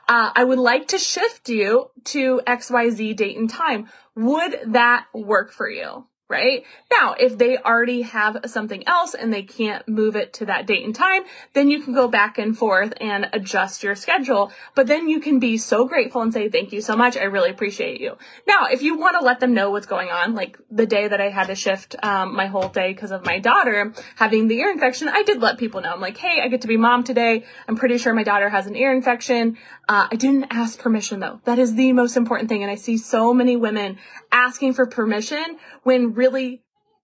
Uh, 0.06 0.30
I 0.34 0.44
would 0.44 0.58
like 0.58 0.88
to 0.88 0.98
shift 0.98 1.48
you 1.48 1.90
to 2.04 2.42
XYZ 2.46 3.16
date 3.16 3.38
and 3.38 3.48
time. 3.48 3.88
Would 4.14 4.60
that 4.66 5.06
work 5.14 5.52
for 5.52 5.70
you? 5.70 6.06
Right? 6.32 6.64
Now, 6.90 7.12
if 7.12 7.38
they 7.38 7.58
already 7.58 8.02
have 8.02 8.38
something 8.46 8.88
else 8.88 9.14
and 9.14 9.32
they 9.32 9.42
can't 9.42 9.86
move 9.86 10.16
it 10.16 10.32
to 10.34 10.46
that 10.46 10.66
date 10.66 10.84
and 10.84 10.94
time, 10.94 11.22
then 11.52 11.68
you 11.68 11.82
can 11.82 11.92
go 11.92 12.08
back 12.08 12.38
and 12.38 12.56
forth 12.56 12.94
and 13.00 13.28
adjust 13.32 13.82
your 13.82 13.94
schedule. 13.94 14.50
But 14.74 14.86
then 14.86 15.08
you 15.08 15.20
can 15.20 15.38
be 15.38 15.58
so 15.58 15.86
grateful 15.86 16.22
and 16.22 16.32
say, 16.32 16.48
thank 16.48 16.72
you 16.72 16.80
so 16.80 16.96
much. 16.96 17.16
I 17.16 17.24
really 17.24 17.50
appreciate 17.50 18.00
you. 18.00 18.16
Now, 18.48 18.64
if 18.66 18.82
you 18.82 18.98
want 18.98 19.16
to 19.20 19.24
let 19.24 19.40
them 19.40 19.52
know 19.52 19.70
what's 19.70 19.86
going 19.86 20.08
on, 20.08 20.34
like 20.34 20.58
the 20.70 20.86
day 20.86 21.06
that 21.06 21.20
I 21.20 21.28
had 21.28 21.48
to 21.48 21.54
shift 21.54 21.94
um, 22.02 22.34
my 22.34 22.46
whole 22.46 22.70
day 22.70 22.92
because 22.92 23.12
of 23.12 23.24
my 23.26 23.38
daughter 23.38 23.92
having 24.16 24.48
the 24.48 24.58
ear 24.58 24.70
infection, 24.70 25.08
I 25.08 25.22
did 25.22 25.40
let 25.42 25.58
people 25.58 25.82
know. 25.82 25.92
I'm 25.92 26.00
like, 26.00 26.16
hey, 26.16 26.40
I 26.42 26.48
get 26.48 26.62
to 26.62 26.68
be 26.68 26.78
mom 26.78 27.04
today. 27.04 27.44
I'm 27.68 27.76
pretty 27.76 27.98
sure 27.98 28.14
my 28.14 28.22
daughter 28.22 28.48
has 28.48 28.66
an 28.66 28.74
ear 28.74 28.92
infection. 28.92 29.58
Uh, 29.86 30.08
I 30.10 30.16
didn't 30.16 30.46
ask 30.50 30.78
permission 30.78 31.20
though. 31.20 31.40
That 31.44 31.58
is 31.58 31.74
the 31.74 31.92
most 31.92 32.16
important 32.16 32.48
thing. 32.48 32.62
And 32.62 32.70
I 32.70 32.76
see 32.76 32.96
so 32.96 33.34
many 33.34 33.56
women 33.56 33.98
asking 34.32 34.74
for 34.74 34.86
permission 34.86 35.58
when 35.82 36.14
really 36.14 36.62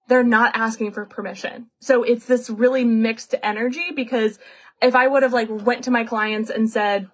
they're 0.08 0.24
not 0.24 0.56
asking 0.56 0.92
for 0.92 1.04
permission. 1.04 1.68
So 1.80 2.02
it's 2.02 2.24
this 2.24 2.48
really 2.48 2.84
mixed 2.84 3.34
energy 3.42 3.92
because 3.94 4.38
if 4.80 4.94
I 4.94 5.06
would 5.06 5.22
have 5.22 5.32
like 5.32 5.48
went 5.50 5.84
to 5.84 5.90
my 5.90 6.04
clients 6.04 6.50
and 6.50 6.68
said 6.68 7.10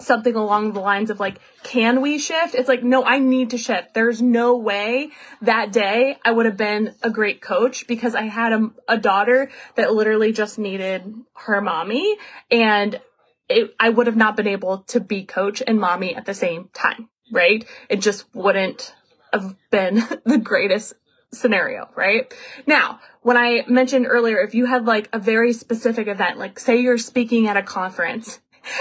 something 0.00 0.34
along 0.34 0.72
the 0.72 0.80
lines 0.80 1.10
of 1.10 1.18
like, 1.18 1.40
can 1.64 2.00
we 2.00 2.18
shift? 2.18 2.54
It's 2.54 2.68
like, 2.68 2.82
no, 2.82 3.04
I 3.04 3.18
need 3.18 3.50
to 3.50 3.58
shift. 3.58 3.94
There's 3.94 4.22
no 4.22 4.56
way 4.56 5.10
that 5.42 5.72
day 5.72 6.18
I 6.24 6.30
would 6.30 6.46
have 6.46 6.56
been 6.56 6.94
a 7.02 7.10
great 7.10 7.40
coach 7.40 7.86
because 7.86 8.14
I 8.14 8.22
had 8.22 8.52
a, 8.52 8.70
a 8.86 8.98
daughter 8.98 9.50
that 9.74 9.92
literally 9.92 10.32
just 10.32 10.58
needed 10.58 11.14
her 11.46 11.60
mommy 11.60 12.16
and 12.50 13.00
it, 13.48 13.74
I 13.80 13.88
would 13.88 14.06
have 14.06 14.16
not 14.16 14.36
been 14.36 14.46
able 14.46 14.82
to 14.88 15.00
be 15.00 15.24
coach 15.24 15.62
and 15.66 15.80
mommy 15.80 16.14
at 16.14 16.26
the 16.26 16.34
same 16.34 16.68
time, 16.74 17.08
right? 17.32 17.64
It 17.88 18.00
just 18.00 18.26
wouldn't 18.34 18.94
have 19.32 19.54
been 19.70 20.02
the 20.24 20.38
greatest 20.38 20.94
scenario, 21.32 21.88
right? 21.94 22.32
Now, 22.66 23.00
when 23.22 23.36
I 23.36 23.64
mentioned 23.68 24.06
earlier, 24.08 24.40
if 24.40 24.54
you 24.54 24.66
had 24.66 24.86
like 24.86 25.08
a 25.12 25.18
very 25.18 25.52
specific 25.52 26.08
event, 26.08 26.38
like 26.38 26.58
say 26.58 26.80
you're 26.80 26.98
speaking 26.98 27.46
at 27.48 27.56
a 27.56 27.62
conference 27.62 28.40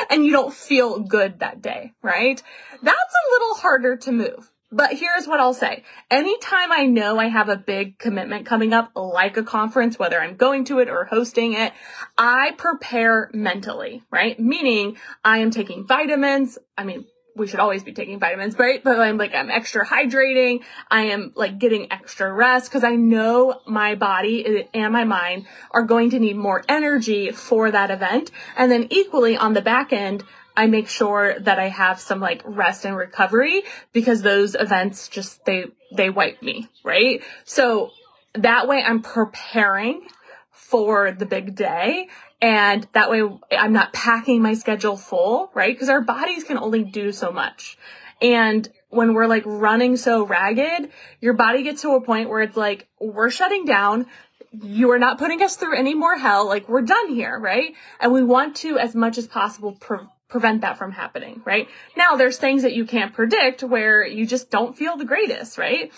and 0.10 0.26
you 0.26 0.32
don't 0.32 0.54
feel 0.54 1.00
good 1.00 1.40
that 1.40 1.62
day, 1.62 1.94
right? 2.02 2.42
That's 2.82 3.14
a 3.14 3.32
little 3.32 3.56
harder 3.56 3.98
to 3.98 4.12
move. 4.12 4.52
But 4.70 4.94
here's 4.94 5.28
what 5.28 5.40
I'll 5.40 5.54
say. 5.54 5.84
Anytime 6.12 6.74
I 6.74 6.88
know 6.88 7.18
I 7.18 7.28
have 7.28 7.48
a 7.48 7.56
big 7.56 7.98
commitment 8.00 8.46
coming 8.46 8.74
up, 8.74 8.92
like 8.96 9.38
a 9.38 9.44
conference, 9.44 9.98
whether 9.98 10.20
I'm 10.20 10.36
going 10.36 10.66
to 10.66 10.80
it 10.80 10.90
or 10.90 11.06
hosting 11.06 11.54
it, 11.54 11.72
I 12.18 12.52
prepare 12.58 13.32
mentally, 13.34 14.04
right? 14.12 14.38
Meaning 14.38 14.98
I 15.24 15.38
am 15.38 15.52
taking 15.52 15.88
vitamins. 15.88 16.58
I 16.78 16.84
mean, 16.84 17.06
we 17.38 17.48
should 17.48 17.60
always 17.60 17.84
be 17.84 17.94
taking 17.94 18.20
vitamins, 18.20 18.58
right? 18.58 18.84
But 18.84 19.00
I'm 19.00 19.18
like, 19.18 19.34
I'm 19.34 19.50
extra 19.50 19.86
hydrating. 19.86 20.64
I 20.90 21.04
am 21.04 21.32
like 21.36 21.60
getting 21.60 21.92
extra 21.92 22.32
rest 22.32 22.70
because 22.70 22.84
I 22.84 22.96
know 22.96 23.62
my 23.66 23.96
body 23.96 24.46
uh, 24.46 24.64
and 24.74 24.92
my 24.92 25.04
mind 25.04 25.46
are 25.72 25.84
going 25.84 26.10
to 26.12 26.20
need 26.20 26.36
more 26.36 26.64
energy 26.68 27.32
for 27.32 27.72
that 27.72 27.92
event. 27.92 28.32
And 28.56 28.72
then 28.72 28.88
equally 28.90 29.38
on 29.38 29.54
the 29.54 29.62
back 29.62 29.94
end, 29.94 30.24
I 30.56 30.66
make 30.66 30.90
sure 30.90 31.40
that 31.40 31.60
I 31.60 31.70
have 31.70 32.00
some 32.00 32.20
like 32.20 32.42
rest 32.44 32.84
and 32.84 32.98
recovery 32.98 33.64
because 33.94 34.24
those 34.24 34.56
events 34.56 35.08
just, 35.08 35.46
they, 35.46 35.66
they 35.96 36.10
wipe 36.10 36.42
me, 36.42 36.68
right? 36.84 37.22
So 37.46 37.92
that 38.34 38.68
way 38.68 38.82
I'm 38.82 39.04
preparing 39.04 40.08
for 40.52 41.12
the 41.12 41.26
big 41.26 41.56
day. 41.56 42.10
And 42.42 42.88
that 42.94 43.10
way 43.10 43.24
I'm 43.52 43.74
not 43.74 43.94
packing 43.94 44.42
my 44.42 44.54
schedule 44.54 44.96
full, 44.96 45.52
right? 45.56 45.74
Because 45.74 45.90
our 45.90 46.02
bodies 46.02 46.44
can 46.44 46.58
only 46.58 46.84
do 46.84 47.12
so 47.12 47.32
much. 47.32 47.78
And 48.22 48.68
when 48.90 49.14
we're 49.14 49.28
like 49.28 49.44
running 49.46 49.98
so 49.98 50.24
ragged, 50.26 50.92
your 51.20 51.34
body 51.34 51.64
gets 51.64 51.82
to 51.82 51.92
a 51.92 52.02
point 52.02 52.30
where 52.30 52.42
it's 52.42 52.58
like, 52.58 52.88
we're 53.00 53.30
shutting 53.30 53.66
down. 53.66 54.06
You 54.52 54.92
are 54.92 55.00
not 55.00 55.18
putting 55.18 55.42
us 55.42 55.56
through 55.56 55.78
any 55.78 55.94
more 55.94 56.18
hell. 56.18 56.48
Like 56.48 56.70
we're 56.70 56.84
done 56.84 57.10
here, 57.14 57.38
right? 57.40 57.74
And 58.00 58.14
we 58.14 58.24
want 58.24 58.56
to, 58.58 58.78
as 58.78 58.96
much 58.96 59.18
as 59.18 59.28
possible, 59.28 59.74
pre- 59.74 60.00
prevent 60.30 60.62
that 60.62 60.78
from 60.78 60.92
happening, 60.92 61.42
right? 61.46 61.68
Now 61.96 62.16
there's 62.16 62.38
things 62.38 62.64
that 62.64 62.74
you 62.74 62.86
can't 62.86 63.14
predict 63.14 63.64
where 63.64 64.06
you 64.06 64.26
just 64.26 64.50
don't 64.50 64.78
feel 64.78 64.98
the 64.98 65.06
greatest, 65.06 65.58
right? 65.58 65.92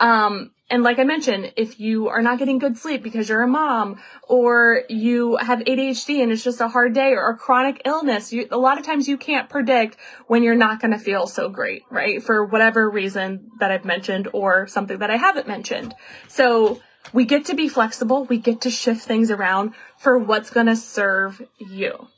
Um, 0.00 0.50
and 0.68 0.82
like 0.82 0.98
I 0.98 1.04
mentioned, 1.04 1.52
if 1.56 1.78
you 1.78 2.08
are 2.08 2.20
not 2.20 2.40
getting 2.40 2.58
good 2.58 2.76
sleep 2.76 3.04
because 3.04 3.28
you're 3.28 3.42
a 3.42 3.48
mom 3.48 4.00
or 4.26 4.82
you 4.88 5.36
have 5.36 5.60
ADHD 5.60 6.20
and 6.20 6.32
it's 6.32 6.42
just 6.42 6.60
a 6.60 6.66
hard 6.66 6.92
day 6.92 7.12
or 7.12 7.30
a 7.30 7.36
chronic 7.36 7.82
illness, 7.84 8.32
you, 8.32 8.48
a 8.50 8.58
lot 8.58 8.76
of 8.78 8.84
times 8.84 9.06
you 9.06 9.16
can't 9.16 9.48
predict 9.48 9.96
when 10.26 10.42
you're 10.42 10.56
not 10.56 10.80
going 10.80 10.90
to 10.90 10.98
feel 10.98 11.28
so 11.28 11.48
great, 11.48 11.84
right? 11.88 12.20
For 12.20 12.44
whatever 12.44 12.90
reason 12.90 13.52
that 13.60 13.70
I've 13.70 13.84
mentioned 13.84 14.28
or 14.32 14.66
something 14.66 14.98
that 14.98 15.10
I 15.10 15.16
haven't 15.16 15.46
mentioned. 15.46 15.94
So 16.26 16.80
we 17.12 17.24
get 17.24 17.44
to 17.46 17.54
be 17.54 17.68
flexible. 17.68 18.24
We 18.24 18.38
get 18.38 18.62
to 18.62 18.70
shift 18.70 19.02
things 19.02 19.30
around 19.30 19.74
for 19.98 20.18
what's 20.18 20.50
going 20.50 20.66
to 20.66 20.76
serve 20.76 21.40
you. 21.58 22.08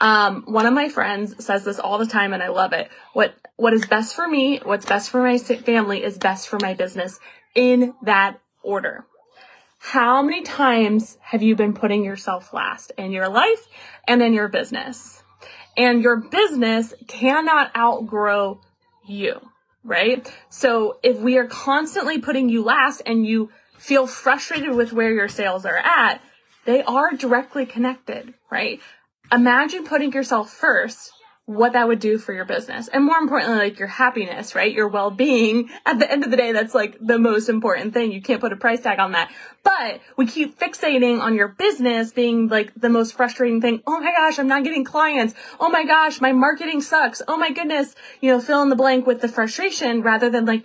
Um, 0.00 0.44
one 0.46 0.66
of 0.66 0.74
my 0.74 0.88
friends 0.88 1.44
says 1.44 1.64
this 1.64 1.78
all 1.78 1.98
the 1.98 2.06
time 2.06 2.32
and 2.32 2.42
I 2.42 2.48
love 2.48 2.72
it. 2.72 2.90
What, 3.12 3.34
what 3.56 3.72
is 3.72 3.86
best 3.86 4.14
for 4.14 4.28
me, 4.28 4.60
what's 4.62 4.86
best 4.86 5.10
for 5.10 5.22
my 5.22 5.38
family 5.38 6.02
is 6.02 6.18
best 6.18 6.48
for 6.48 6.58
my 6.60 6.74
business 6.74 7.18
in 7.54 7.94
that 8.02 8.38
order. 8.62 9.06
How 9.78 10.22
many 10.22 10.42
times 10.42 11.16
have 11.20 11.42
you 11.42 11.54
been 11.54 11.72
putting 11.72 12.04
yourself 12.04 12.52
last 12.52 12.92
in 12.98 13.12
your 13.12 13.28
life 13.28 13.66
and 14.06 14.22
in 14.22 14.32
your 14.32 14.48
business? 14.48 15.22
And 15.76 16.02
your 16.02 16.16
business 16.16 16.94
cannot 17.06 17.76
outgrow 17.76 18.60
you, 19.06 19.40
right? 19.84 20.30
So 20.48 20.98
if 21.02 21.18
we 21.18 21.38
are 21.38 21.46
constantly 21.46 22.18
putting 22.18 22.48
you 22.48 22.62
last 22.64 23.02
and 23.06 23.26
you 23.26 23.50
feel 23.78 24.06
frustrated 24.06 24.74
with 24.74 24.92
where 24.92 25.12
your 25.12 25.28
sales 25.28 25.64
are 25.64 25.76
at, 25.76 26.20
they 26.64 26.82
are 26.82 27.12
directly 27.12 27.66
connected, 27.66 28.34
right? 28.50 28.80
Imagine 29.32 29.84
putting 29.84 30.12
yourself 30.12 30.50
first 30.50 31.12
what 31.46 31.74
that 31.74 31.86
would 31.86 32.00
do 32.00 32.18
for 32.18 32.32
your 32.32 32.44
business. 32.44 32.88
And 32.88 33.04
more 33.04 33.18
importantly 33.18 33.58
like 33.58 33.78
your 33.78 33.88
happiness 33.88 34.56
right? 34.56 34.72
Your 34.72 34.88
well-being. 34.88 35.70
At 35.86 36.00
the 36.00 36.10
end 36.10 36.24
of 36.24 36.30
the 36.32 36.36
day 36.36 36.50
that's 36.50 36.74
like 36.74 36.96
the 37.00 37.20
most 37.20 37.48
important 37.48 37.94
thing. 37.94 38.10
You 38.10 38.20
can't 38.20 38.40
put 38.40 38.52
a 38.52 38.56
price 38.56 38.80
tag 38.80 38.98
on 38.98 39.12
that. 39.12 39.30
But 39.62 40.00
we 40.16 40.26
keep 40.26 40.58
fixating 40.58 41.20
on 41.20 41.36
your 41.36 41.48
business 41.48 42.12
being 42.12 42.48
like 42.48 42.72
the 42.74 42.88
most 42.88 43.14
frustrating 43.14 43.60
thing. 43.60 43.80
Oh 43.86 44.00
my 44.00 44.10
gosh 44.10 44.38
i'm 44.40 44.48
not 44.48 44.64
getting 44.64 44.84
clients. 44.84 45.34
Oh 45.60 45.68
my 45.68 45.84
gosh 45.84 46.20
my 46.20 46.32
marketing 46.32 46.80
sucks. 46.80 47.22
Oh 47.28 47.36
my 47.36 47.52
goodness 47.52 47.94
you 48.20 48.32
know 48.32 48.40
fill 48.40 48.62
in 48.62 48.68
the 48.68 48.76
blank 48.76 49.06
with 49.06 49.20
the 49.20 49.28
frustration 49.28 50.02
rather 50.02 50.28
than 50.28 50.46
like 50.46 50.64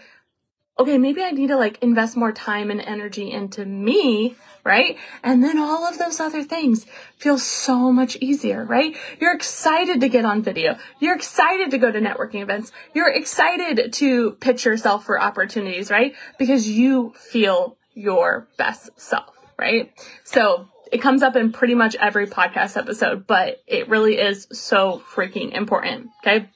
okay, 0.81 0.97
maybe 0.97 1.21
I 1.21 1.29
need 1.29 1.47
to 1.47 1.57
like 1.57 1.81
invest 1.83 2.17
more 2.17 2.31
time 2.31 2.71
and 2.71 2.81
energy 2.81 3.31
into 3.31 3.63
me, 3.63 4.35
right? 4.63 4.97
And 5.23 5.43
then 5.43 5.59
all 5.59 5.85
of 5.85 5.99
those 5.99 6.19
other 6.19 6.43
things 6.43 6.87
feel 7.17 7.37
so 7.37 7.91
much 7.91 8.17
easier, 8.19 8.65
right? 8.65 8.95
You're 9.19 9.33
excited 9.33 10.01
to 10.01 10.09
get 10.09 10.25
on 10.25 10.41
video. 10.41 10.77
You're 10.99 11.15
excited 11.15 11.69
to 11.71 11.77
go 11.77 11.91
to 11.91 11.99
networking 11.99 12.41
events. 12.41 12.71
You're 12.95 13.09
excited 13.11 13.93
to 13.93 14.31
pitch 14.31 14.65
yourself 14.65 15.05
for 15.05 15.21
opportunities, 15.21 15.91
right? 15.91 16.15
Because 16.39 16.67
you 16.67 17.13
feel 17.15 17.77
your 17.93 18.47
best 18.57 18.89
self, 18.99 19.35
right? 19.59 19.91
So 20.23 20.67
it 20.91 20.99
comes 20.99 21.21
up 21.21 21.35
in 21.35 21.51
pretty 21.51 21.75
much 21.75 21.95
every 21.95 22.25
podcast 22.25 22.75
episode, 22.75 23.27
but 23.27 23.61
it 23.67 23.87
really 23.87 24.17
is 24.17 24.47
so 24.51 25.03
freaking 25.13 25.51
important. 25.51 26.09
Okay. 26.23 26.49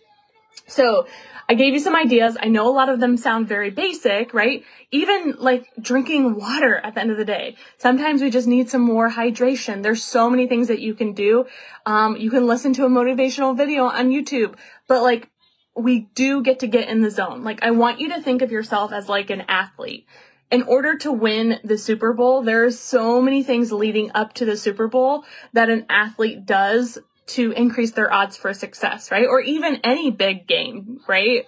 So 0.67 1.05
I 1.47 1.53
gave 1.53 1.73
you 1.73 1.79
some 1.79 1.95
ideas. 1.95 2.37
I 2.39 2.47
know 2.47 2.67
a 2.67 2.73
lot 2.73 2.89
of 2.89 2.99
them 2.99 3.17
sound 3.17 3.47
very 3.47 3.69
basic, 3.69 4.33
right? 4.33 4.63
Even 4.91 5.35
like 5.37 5.67
drinking 5.79 6.35
water 6.35 6.77
at 6.77 6.95
the 6.95 7.01
end 7.01 7.11
of 7.11 7.17
the 7.17 7.25
day. 7.25 7.55
Sometimes 7.77 8.21
we 8.21 8.29
just 8.29 8.47
need 8.47 8.69
some 8.69 8.81
more 8.81 9.09
hydration. 9.11 9.83
There's 9.83 10.03
so 10.03 10.29
many 10.29 10.47
things 10.47 10.67
that 10.69 10.79
you 10.79 10.95
can 10.95 11.13
do. 11.13 11.45
Um, 11.85 12.17
you 12.17 12.29
can 12.31 12.47
listen 12.47 12.73
to 12.73 12.85
a 12.85 12.89
motivational 12.89 13.55
video 13.55 13.85
on 13.85 14.09
YouTube, 14.09 14.55
but 14.87 15.03
like 15.03 15.29
we 15.75 16.07
do 16.15 16.41
get 16.41 16.59
to 16.59 16.67
get 16.67 16.89
in 16.89 17.01
the 17.01 17.11
zone. 17.11 17.43
Like 17.43 17.61
I 17.63 17.71
want 17.71 17.99
you 17.99 18.09
to 18.09 18.21
think 18.21 18.41
of 18.41 18.51
yourself 18.51 18.91
as 18.91 19.07
like 19.07 19.29
an 19.29 19.43
athlete 19.47 20.07
in 20.51 20.63
order 20.63 20.95
to 20.97 21.11
win 21.11 21.59
the 21.63 21.77
Super 21.77 22.13
Bowl, 22.13 22.43
there 22.43 22.63
are 22.65 22.71
so 22.71 23.21
many 23.21 23.43
things 23.43 23.71
leading 23.71 24.11
up 24.13 24.33
to 24.33 24.45
the 24.45 24.55
Super 24.55 24.87
Bowl 24.87 25.25
that 25.53 25.69
an 25.69 25.85
athlete 25.89 26.45
does 26.45 26.99
to 27.27 27.51
increase 27.51 27.91
their 27.91 28.11
odds 28.11 28.37
for 28.37 28.53
success, 28.53 29.11
right? 29.11 29.27
Or 29.27 29.39
even 29.41 29.79
any 29.83 30.11
big 30.11 30.47
game, 30.47 30.99
right? 31.07 31.45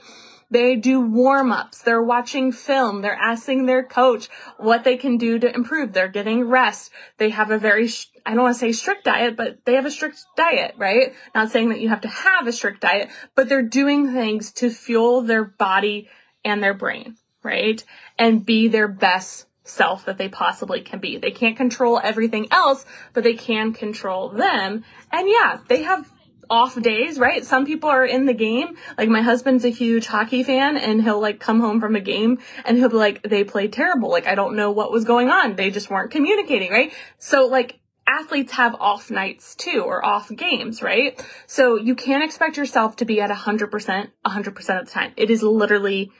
They 0.49 0.77
do 0.77 1.01
warm 1.01 1.51
ups. 1.51 1.81
They're 1.81 2.01
watching 2.01 2.51
film. 2.51 3.01
They're 3.01 3.13
asking 3.13 3.65
their 3.65 3.83
coach 3.83 4.29
what 4.57 4.83
they 4.83 4.95
can 4.95 5.17
do 5.17 5.37
to 5.39 5.53
improve. 5.53 5.91
They're 5.91 6.07
getting 6.07 6.45
rest. 6.45 6.91
They 7.17 7.29
have 7.31 7.51
a 7.51 7.57
very, 7.57 7.89
I 8.25 8.33
don't 8.33 8.43
want 8.43 8.55
to 8.55 8.59
say 8.59 8.71
strict 8.71 9.03
diet, 9.03 9.35
but 9.35 9.65
they 9.65 9.73
have 9.73 9.85
a 9.85 9.91
strict 9.91 10.23
diet, 10.37 10.75
right? 10.77 11.13
Not 11.35 11.51
saying 11.51 11.69
that 11.69 11.81
you 11.81 11.89
have 11.89 12.01
to 12.01 12.07
have 12.07 12.47
a 12.47 12.53
strict 12.53 12.81
diet, 12.81 13.09
but 13.35 13.49
they're 13.49 13.61
doing 13.61 14.13
things 14.13 14.51
to 14.53 14.69
fuel 14.69 15.21
their 15.21 15.43
body 15.43 16.07
and 16.45 16.63
their 16.63 16.73
brain, 16.73 17.17
right? 17.43 17.83
And 18.17 18.45
be 18.45 18.69
their 18.69 18.87
best 18.87 19.47
self 19.67 20.05
that 20.05 20.17
they 20.17 20.29
possibly 20.29 20.81
can 20.81 20.99
be. 20.99 21.17
They 21.17 21.31
can't 21.31 21.57
control 21.57 21.99
everything 22.03 22.47
else, 22.51 22.85
but 23.13 23.23
they 23.23 23.33
can 23.33 23.73
control 23.73 24.29
them. 24.29 24.83
And 25.11 25.27
yeah, 25.29 25.59
they 25.67 25.83
have 25.83 26.09
off 26.49 26.81
days, 26.81 27.19
right? 27.19 27.45
Some 27.45 27.65
people 27.65 27.89
are 27.89 28.05
in 28.05 28.25
the 28.25 28.33
game. 28.33 28.77
Like 28.97 29.09
my 29.09 29.21
husband's 29.21 29.65
a 29.65 29.69
huge 29.69 30.07
hockey 30.07 30.43
fan 30.43 30.77
and 30.77 31.01
he'll 31.01 31.19
like 31.19 31.39
come 31.39 31.59
home 31.59 31.79
from 31.79 31.95
a 31.95 31.99
game 31.99 32.39
and 32.65 32.77
he'll 32.77 32.89
be 32.89 32.95
like, 32.95 33.23
they 33.23 33.43
played 33.43 33.73
terrible. 33.73 34.09
Like 34.09 34.27
I 34.27 34.35
don't 34.35 34.55
know 34.55 34.71
what 34.71 34.91
was 34.91 35.03
going 35.03 35.29
on. 35.29 35.55
They 35.55 35.71
just 35.71 35.89
weren't 35.89 36.11
communicating, 36.11 36.71
right? 36.71 36.93
So 37.17 37.47
like 37.47 37.79
athletes 38.07 38.53
have 38.53 38.75
off 38.75 39.11
nights 39.11 39.55
too 39.55 39.83
or 39.85 40.03
off 40.05 40.33
games, 40.33 40.81
right? 40.81 41.21
So 41.45 41.75
you 41.75 41.95
can't 41.95 42.23
expect 42.23 42.57
yourself 42.57 42.95
to 42.97 43.05
be 43.05 43.19
at 43.19 43.29
100% 43.29 43.69
100% 43.69 44.79
of 44.79 44.85
the 44.85 44.91
time. 44.91 45.13
It 45.17 45.29
is 45.29 45.43
literally 45.43 46.11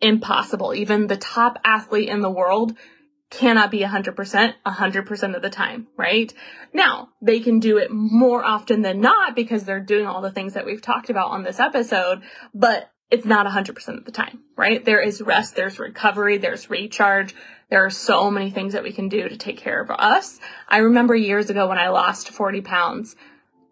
impossible. 0.00 0.74
Even 0.74 1.06
the 1.06 1.16
top 1.16 1.58
athlete 1.64 2.08
in 2.08 2.20
the 2.20 2.30
world 2.30 2.76
cannot 3.30 3.70
be 3.70 3.80
100% 3.80 4.54
100% 4.66 5.36
of 5.36 5.42
the 5.42 5.50
time, 5.50 5.86
right? 5.96 6.32
Now, 6.72 7.10
they 7.22 7.40
can 7.40 7.60
do 7.60 7.78
it 7.78 7.90
more 7.90 8.44
often 8.44 8.82
than 8.82 9.00
not 9.00 9.36
because 9.36 9.64
they're 9.64 9.80
doing 9.80 10.06
all 10.06 10.20
the 10.20 10.32
things 10.32 10.54
that 10.54 10.66
we've 10.66 10.82
talked 10.82 11.10
about 11.10 11.30
on 11.30 11.44
this 11.44 11.60
episode, 11.60 12.22
but 12.52 12.90
it's 13.10 13.24
not 13.24 13.46
100% 13.46 13.98
of 13.98 14.04
the 14.04 14.12
time, 14.12 14.40
right? 14.56 14.84
There 14.84 15.00
is 15.00 15.20
rest, 15.20 15.56
there's 15.56 15.78
recovery, 15.78 16.38
there's 16.38 16.70
recharge. 16.70 17.34
There 17.68 17.84
are 17.84 17.90
so 17.90 18.30
many 18.30 18.50
things 18.50 18.72
that 18.72 18.82
we 18.82 18.92
can 18.92 19.08
do 19.08 19.28
to 19.28 19.36
take 19.36 19.58
care 19.58 19.80
of 19.80 19.90
us. 19.90 20.40
I 20.68 20.78
remember 20.78 21.14
years 21.14 21.50
ago 21.50 21.68
when 21.68 21.78
I 21.78 21.88
lost 21.88 22.30
40 22.30 22.60
pounds, 22.62 23.16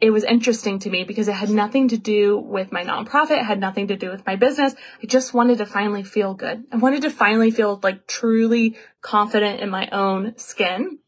it 0.01 0.11
was 0.11 0.25
interesting 0.25 0.79
to 0.81 0.91
me 0.91 1.05
because 1.05 1.29
it 1.29 1.35
had 1.35 1.51
nothing 1.51 1.89
to 1.89 1.99
do 1.99 2.39
with 2.39 2.71
my 2.71 2.85
nonprofit, 2.85 3.41
it 3.41 3.45
had 3.45 3.59
nothing 3.59 3.89
to 3.89 3.97
do 3.97 4.11
with 4.11 4.25
my 4.27 4.37
business. 4.37 4.75
I 5.03 5.07
just 5.07 5.35
wanted 5.35 5.59
to 5.59 5.67
finally 5.67 6.05
feel 6.05 6.35
good. 6.35 6.65
I 6.73 6.77
wanted 6.77 7.03
to 7.03 7.11
finally 7.11 7.51
feel 7.51 7.81
like 7.83 8.07
truly 8.07 8.77
confident 9.01 9.61
in 9.61 9.71
my 9.71 9.89
own 9.91 10.39
skin. 10.39 10.99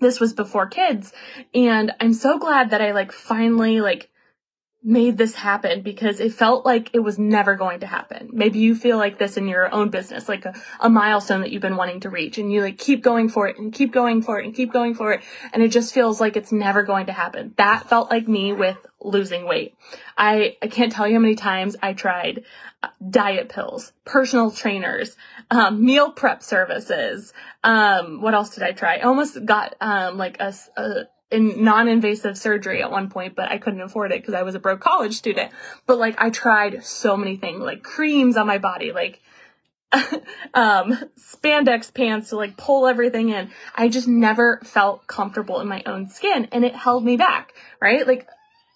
This 0.00 0.18
was 0.18 0.32
before 0.32 0.66
kids. 0.66 1.12
And 1.54 1.92
I'm 2.00 2.14
so 2.14 2.38
glad 2.38 2.70
that 2.70 2.80
I 2.80 2.92
like 2.92 3.12
finally 3.12 3.80
like 3.80 4.08
made 4.84 5.16
this 5.16 5.34
happen 5.34 5.80
because 5.82 6.18
it 6.18 6.32
felt 6.32 6.66
like 6.66 6.90
it 6.92 6.98
was 6.98 7.18
never 7.18 7.54
going 7.54 7.80
to 7.80 7.86
happen. 7.86 8.28
Maybe 8.32 8.58
you 8.58 8.74
feel 8.74 8.96
like 8.96 9.18
this 9.18 9.36
in 9.36 9.46
your 9.46 9.72
own 9.72 9.90
business, 9.90 10.28
like 10.28 10.44
a, 10.44 10.54
a, 10.80 10.90
milestone 10.90 11.40
that 11.42 11.52
you've 11.52 11.62
been 11.62 11.76
wanting 11.76 12.00
to 12.00 12.10
reach 12.10 12.36
and 12.38 12.52
you 12.52 12.62
like 12.62 12.78
keep 12.78 13.02
going 13.02 13.28
for 13.28 13.46
it 13.46 13.58
and 13.58 13.72
keep 13.72 13.92
going 13.92 14.22
for 14.22 14.40
it 14.40 14.44
and 14.44 14.54
keep 14.54 14.72
going 14.72 14.94
for 14.94 15.12
it. 15.12 15.22
And 15.52 15.62
it 15.62 15.68
just 15.68 15.94
feels 15.94 16.20
like 16.20 16.36
it's 16.36 16.50
never 16.50 16.82
going 16.82 17.06
to 17.06 17.12
happen. 17.12 17.54
That 17.58 17.88
felt 17.88 18.10
like 18.10 18.26
me 18.26 18.52
with 18.52 18.76
losing 19.00 19.46
weight. 19.46 19.76
I, 20.18 20.56
I 20.60 20.66
can't 20.66 20.90
tell 20.90 21.06
you 21.06 21.14
how 21.14 21.20
many 21.20 21.36
times 21.36 21.76
I 21.80 21.92
tried 21.92 22.44
uh, 22.82 22.88
diet 23.08 23.48
pills, 23.48 23.92
personal 24.04 24.50
trainers, 24.50 25.16
um, 25.50 25.84
meal 25.84 26.10
prep 26.10 26.42
services. 26.42 27.32
Um, 27.62 28.20
what 28.20 28.34
else 28.34 28.50
did 28.50 28.64
I 28.64 28.72
try? 28.72 28.96
I 28.96 29.02
almost 29.02 29.44
got, 29.44 29.76
um, 29.80 30.18
like 30.18 30.40
a, 30.40 30.52
a 30.76 31.04
in 31.32 31.64
non-invasive 31.64 32.36
surgery 32.36 32.82
at 32.82 32.90
one 32.90 33.08
point, 33.08 33.34
but 33.34 33.50
I 33.50 33.58
couldn't 33.58 33.80
afford 33.80 34.12
it 34.12 34.20
because 34.20 34.34
I 34.34 34.42
was 34.42 34.54
a 34.54 34.60
broke 34.60 34.80
college 34.80 35.14
student. 35.14 35.50
But 35.86 35.98
like 35.98 36.14
I 36.18 36.30
tried 36.30 36.84
so 36.84 37.16
many 37.16 37.36
things, 37.36 37.60
like 37.60 37.82
creams 37.82 38.36
on 38.36 38.46
my 38.46 38.58
body, 38.58 38.92
like 38.92 39.20
um 40.54 40.98
spandex 41.18 41.92
pants 41.92 42.30
to 42.30 42.36
like 42.36 42.56
pull 42.56 42.86
everything 42.86 43.30
in. 43.30 43.50
I 43.74 43.88
just 43.88 44.06
never 44.06 44.60
felt 44.64 45.06
comfortable 45.06 45.60
in 45.60 45.68
my 45.68 45.82
own 45.86 46.08
skin 46.08 46.48
and 46.52 46.64
it 46.64 46.74
held 46.74 47.04
me 47.04 47.16
back, 47.16 47.54
right? 47.80 48.06
Like 48.06 48.28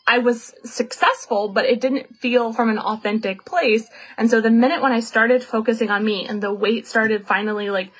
I 0.07 0.19
was 0.19 0.55
successful, 0.65 1.49
but 1.49 1.67
it 1.67 1.81
didn't 1.81 2.17
feel 2.17 2.53
from 2.53 2.71
an 2.71 2.79
authentic 2.79 3.45
place. 3.45 3.89
And 4.17 4.31
so 4.31 4.41
the 4.41 4.51
minute 4.51 4.81
when 4.81 4.93
I 4.93 5.01
started 5.01 5.43
focusing 5.43 5.91
on 5.91 6.05
me 6.05 6.27
and 6.27 6.43
the 6.43 6.53
weight 6.53 6.87
started 6.87 7.27
finally 7.27 7.71
like 7.71 7.93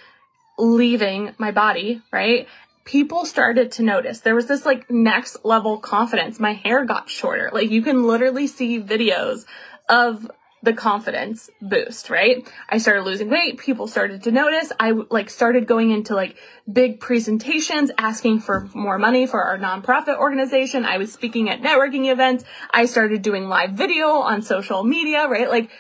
leaving 0.59 1.35
my 1.39 1.51
body, 1.51 2.01
right? 2.13 2.47
People 2.87 3.27
started 3.27 3.73
to 3.73 3.83
notice. 3.83 4.21
There 4.21 4.35
was 4.35 4.47
this 4.47 4.65
like 4.65 4.91
next 4.91 5.45
level 5.45 5.79
confidence. 5.79 6.41
My 6.41 6.55
hair 6.55 6.85
got 6.85 7.11
shorter. 7.11 7.51
Like 7.53 7.71
you 7.71 7.83
can 7.83 8.05
literally 8.05 8.47
see 8.47 8.81
videos 8.81 9.45
of 9.89 10.31
the 10.63 10.73
confidence 10.73 11.51
boost, 11.61 12.11
right? 12.11 12.49
I 12.69 12.79
started 12.79 13.03
losing 13.03 13.29
weight. 13.29 13.59
People 13.59 13.87
started 13.87 14.23
to 14.25 14.31
notice. 14.31 14.73
I 14.81 14.93
like 15.11 15.31
started 15.31 15.67
going 15.67 15.91
into 15.91 16.15
like 16.15 16.37
big 16.71 17.01
presentations, 17.01 17.91
asking 17.99 18.41
for 18.41 18.69
more 18.75 18.99
money 18.99 19.27
for 19.27 19.43
our 19.43 19.59
nonprofit 19.59 20.19
organization. 20.19 20.85
I 20.85 20.99
was 20.99 21.13
speaking 21.13 21.51
at 21.51 21.63
networking 21.63 22.11
events. 22.11 22.45
I 22.71 22.87
started 22.87 23.23
doing 23.23 23.49
live 23.49 23.73
video 23.73 24.09
on 24.09 24.43
social 24.43 24.83
media, 24.83 25.29
right? 25.29 25.49
Like 25.49 25.71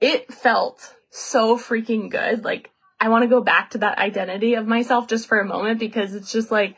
it 0.00 0.32
felt 0.32 0.94
so 1.10 1.56
freaking 1.56 2.10
good. 2.10 2.44
Like 2.44 2.70
I 3.00 3.08
want 3.08 3.22
to 3.22 3.28
go 3.28 3.40
back 3.40 3.70
to 3.70 3.78
that 3.78 3.98
identity 3.98 4.54
of 4.54 4.66
myself 4.66 5.08
just 5.08 5.26
for 5.26 5.40
a 5.40 5.44
moment 5.44 5.78
because 5.78 6.14
it's 6.14 6.32
just 6.32 6.50
like, 6.50 6.76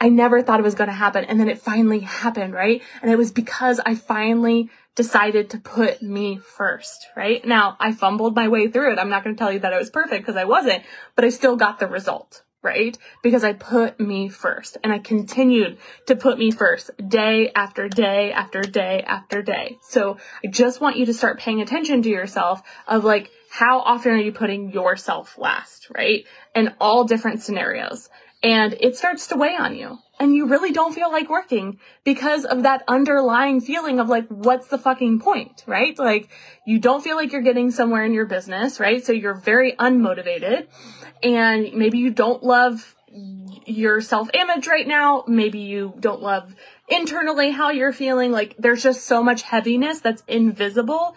I 0.00 0.08
never 0.08 0.42
thought 0.42 0.60
it 0.60 0.64
was 0.64 0.74
going 0.74 0.88
to 0.88 0.94
happen. 0.94 1.24
And 1.24 1.40
then 1.40 1.48
it 1.48 1.58
finally 1.58 2.00
happened, 2.00 2.52
right? 2.52 2.82
And 3.00 3.10
it 3.10 3.16
was 3.16 3.32
because 3.32 3.80
I 3.80 3.94
finally 3.94 4.70
decided 4.94 5.50
to 5.50 5.58
put 5.58 6.02
me 6.02 6.38
first, 6.38 7.06
right? 7.16 7.44
Now, 7.44 7.76
I 7.78 7.92
fumbled 7.92 8.34
my 8.34 8.48
way 8.48 8.68
through 8.68 8.92
it. 8.92 8.98
I'm 8.98 9.10
not 9.10 9.24
going 9.24 9.36
to 9.36 9.38
tell 9.38 9.52
you 9.52 9.60
that 9.60 9.72
it 9.72 9.78
was 9.78 9.90
perfect 9.90 10.22
because 10.22 10.36
I 10.36 10.44
wasn't, 10.44 10.82
but 11.14 11.24
I 11.24 11.28
still 11.28 11.56
got 11.56 11.78
the 11.78 11.86
result, 11.86 12.42
right? 12.62 12.96
Because 13.22 13.44
I 13.44 13.52
put 13.52 14.00
me 14.00 14.28
first 14.28 14.78
and 14.82 14.92
I 14.92 14.98
continued 14.98 15.78
to 16.06 16.16
put 16.16 16.38
me 16.38 16.50
first 16.50 16.90
day 17.08 17.50
after 17.54 17.88
day 17.88 18.32
after 18.32 18.62
day 18.62 19.02
after 19.06 19.42
day. 19.42 19.78
So 19.82 20.16
I 20.44 20.48
just 20.48 20.80
want 20.80 20.96
you 20.96 21.06
to 21.06 21.14
start 21.14 21.40
paying 21.40 21.60
attention 21.60 22.02
to 22.02 22.08
yourself 22.08 22.62
of 22.88 23.04
like, 23.04 23.30
how 23.56 23.80
often 23.80 24.12
are 24.12 24.18
you 24.18 24.32
putting 24.32 24.70
yourself 24.70 25.38
last, 25.38 25.88
right? 25.96 26.26
In 26.54 26.74
all 26.78 27.04
different 27.04 27.40
scenarios. 27.40 28.10
And 28.42 28.76
it 28.80 28.96
starts 28.96 29.28
to 29.28 29.36
weigh 29.36 29.56
on 29.56 29.74
you 29.74 29.98
and 30.20 30.34
you 30.34 30.46
really 30.46 30.72
don't 30.72 30.92
feel 30.92 31.10
like 31.10 31.30
working 31.30 31.78
because 32.04 32.44
of 32.44 32.64
that 32.64 32.84
underlying 32.86 33.62
feeling 33.62 33.98
of 33.98 34.10
like, 34.10 34.28
what's 34.28 34.68
the 34.68 34.76
fucking 34.76 35.20
point, 35.20 35.64
right? 35.66 35.98
Like, 35.98 36.28
you 36.66 36.78
don't 36.78 37.02
feel 37.02 37.16
like 37.16 37.32
you're 37.32 37.40
getting 37.40 37.70
somewhere 37.70 38.04
in 38.04 38.12
your 38.12 38.26
business, 38.26 38.78
right? 38.78 39.02
So 39.02 39.14
you're 39.14 39.40
very 39.40 39.72
unmotivated 39.72 40.66
and 41.22 41.72
maybe 41.72 41.96
you 41.96 42.10
don't 42.10 42.42
love 42.42 42.94
your 43.64 44.02
self 44.02 44.28
image 44.34 44.66
right 44.66 44.86
now. 44.86 45.24
Maybe 45.26 45.60
you 45.60 45.94
don't 45.98 46.20
love 46.20 46.54
internally 46.88 47.52
how 47.52 47.70
you're 47.70 47.94
feeling. 47.94 48.32
Like, 48.32 48.54
there's 48.58 48.82
just 48.82 49.06
so 49.06 49.22
much 49.22 49.40
heaviness 49.40 50.00
that's 50.00 50.22
invisible 50.28 51.16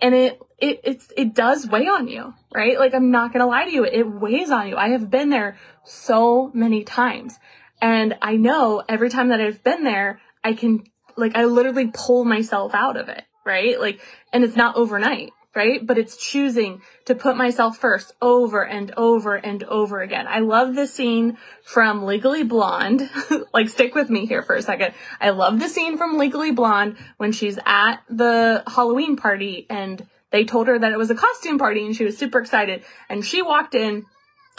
and 0.00 0.14
it, 0.14 0.40
it, 0.60 0.80
it's, 0.84 1.12
it 1.16 1.34
does 1.34 1.66
weigh 1.66 1.86
on 1.86 2.08
you, 2.08 2.34
right? 2.54 2.78
Like, 2.78 2.94
I'm 2.94 3.10
not 3.10 3.32
gonna 3.32 3.46
lie 3.46 3.64
to 3.64 3.70
you. 3.70 3.84
It 3.84 4.04
weighs 4.04 4.50
on 4.50 4.68
you. 4.68 4.76
I 4.76 4.90
have 4.90 5.10
been 5.10 5.30
there 5.30 5.56
so 5.84 6.50
many 6.54 6.84
times. 6.84 7.38
And 7.80 8.18
I 8.20 8.36
know 8.36 8.82
every 8.88 9.08
time 9.08 9.28
that 9.28 9.40
I've 9.40 9.64
been 9.64 9.84
there, 9.84 10.20
I 10.44 10.52
can, 10.52 10.84
like, 11.16 11.34
I 11.34 11.44
literally 11.44 11.90
pull 11.92 12.24
myself 12.24 12.74
out 12.74 12.96
of 12.96 13.08
it, 13.08 13.24
right? 13.44 13.80
Like, 13.80 14.00
and 14.32 14.44
it's 14.44 14.56
not 14.56 14.76
overnight, 14.76 15.32
right? 15.54 15.84
But 15.84 15.96
it's 15.96 16.16
choosing 16.16 16.82
to 17.06 17.14
put 17.14 17.38
myself 17.38 17.78
first 17.78 18.12
over 18.20 18.62
and 18.64 18.92
over 18.98 19.34
and 19.34 19.64
over 19.64 20.02
again. 20.02 20.26
I 20.28 20.40
love 20.40 20.74
the 20.74 20.86
scene 20.86 21.38
from 21.64 22.04
Legally 22.04 22.44
Blonde. 22.44 23.08
like, 23.54 23.70
stick 23.70 23.94
with 23.94 24.10
me 24.10 24.26
here 24.26 24.42
for 24.42 24.56
a 24.56 24.62
second. 24.62 24.92
I 25.20 25.30
love 25.30 25.58
the 25.58 25.68
scene 25.68 25.96
from 25.96 26.18
Legally 26.18 26.52
Blonde 26.52 26.98
when 27.16 27.32
she's 27.32 27.58
at 27.64 28.02
the 28.10 28.62
Halloween 28.66 29.16
party 29.16 29.66
and 29.70 30.06
they 30.30 30.44
told 30.44 30.68
her 30.68 30.78
that 30.78 30.92
it 30.92 30.98
was 30.98 31.10
a 31.10 31.14
costume 31.14 31.58
party 31.58 31.84
and 31.84 31.94
she 31.94 32.04
was 32.04 32.16
super 32.16 32.38
excited. 32.38 32.84
And 33.08 33.24
she 33.24 33.42
walked 33.42 33.74
in, 33.74 34.06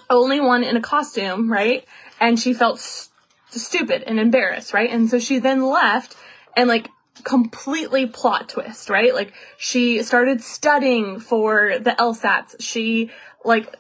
only 0.09 0.39
one 0.39 0.63
in 0.63 0.75
a 0.75 0.81
costume, 0.81 1.51
right? 1.51 1.85
And 2.19 2.39
she 2.39 2.53
felt 2.53 2.79
stupid 3.49 4.03
and 4.03 4.19
embarrassed, 4.19 4.73
right? 4.73 4.89
And 4.89 5.09
so 5.09 5.19
she 5.19 5.39
then 5.39 5.65
left 5.65 6.15
and 6.55 6.67
like 6.67 6.89
completely 7.23 8.05
plot 8.05 8.49
twist, 8.49 8.89
right? 8.89 9.13
Like 9.13 9.33
she 9.57 10.03
started 10.03 10.41
studying 10.41 11.19
for 11.19 11.79
the 11.79 11.91
LSATs. 11.91 12.55
She 12.59 13.11
like 13.45 13.75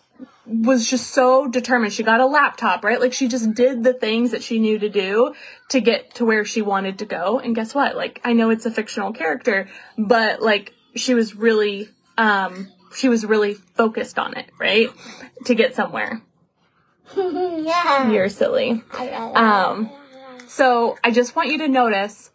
was 0.45 0.89
just 0.89 1.11
so 1.11 1.47
determined. 1.47 1.93
She 1.93 2.03
got 2.03 2.19
a 2.19 2.25
laptop, 2.25 2.83
right? 2.83 2.99
Like 2.99 3.13
she 3.13 3.27
just 3.27 3.53
did 3.53 3.83
the 3.83 3.93
things 3.93 4.31
that 4.31 4.43
she 4.43 4.59
knew 4.59 4.79
to 4.79 4.89
do 4.89 5.33
to 5.69 5.79
get 5.79 6.15
to 6.15 6.25
where 6.25 6.45
she 6.45 6.61
wanted 6.61 6.99
to 6.99 7.05
go. 7.05 7.39
And 7.39 7.55
guess 7.55 7.73
what? 7.73 7.95
Like 7.95 8.21
I 8.23 8.33
know 8.33 8.49
it's 8.49 8.65
a 8.65 8.71
fictional 8.71 9.13
character, 9.13 9.69
but 9.97 10.41
like 10.41 10.73
she 10.95 11.13
was 11.13 11.35
really 11.35 11.89
um 12.17 12.71
she 12.95 13.09
was 13.09 13.25
really 13.25 13.53
focused 13.53 14.19
on 14.19 14.37
it, 14.37 14.49
right? 14.59 14.89
To 15.45 15.55
get 15.55 15.75
somewhere. 15.75 16.21
yeah. 17.15 18.09
You're 18.09 18.29
silly. 18.29 18.83
Um, 19.33 19.89
so 20.47 20.97
I 21.03 21.11
just 21.11 21.35
want 21.35 21.49
you 21.49 21.57
to 21.59 21.67
notice, 21.67 22.31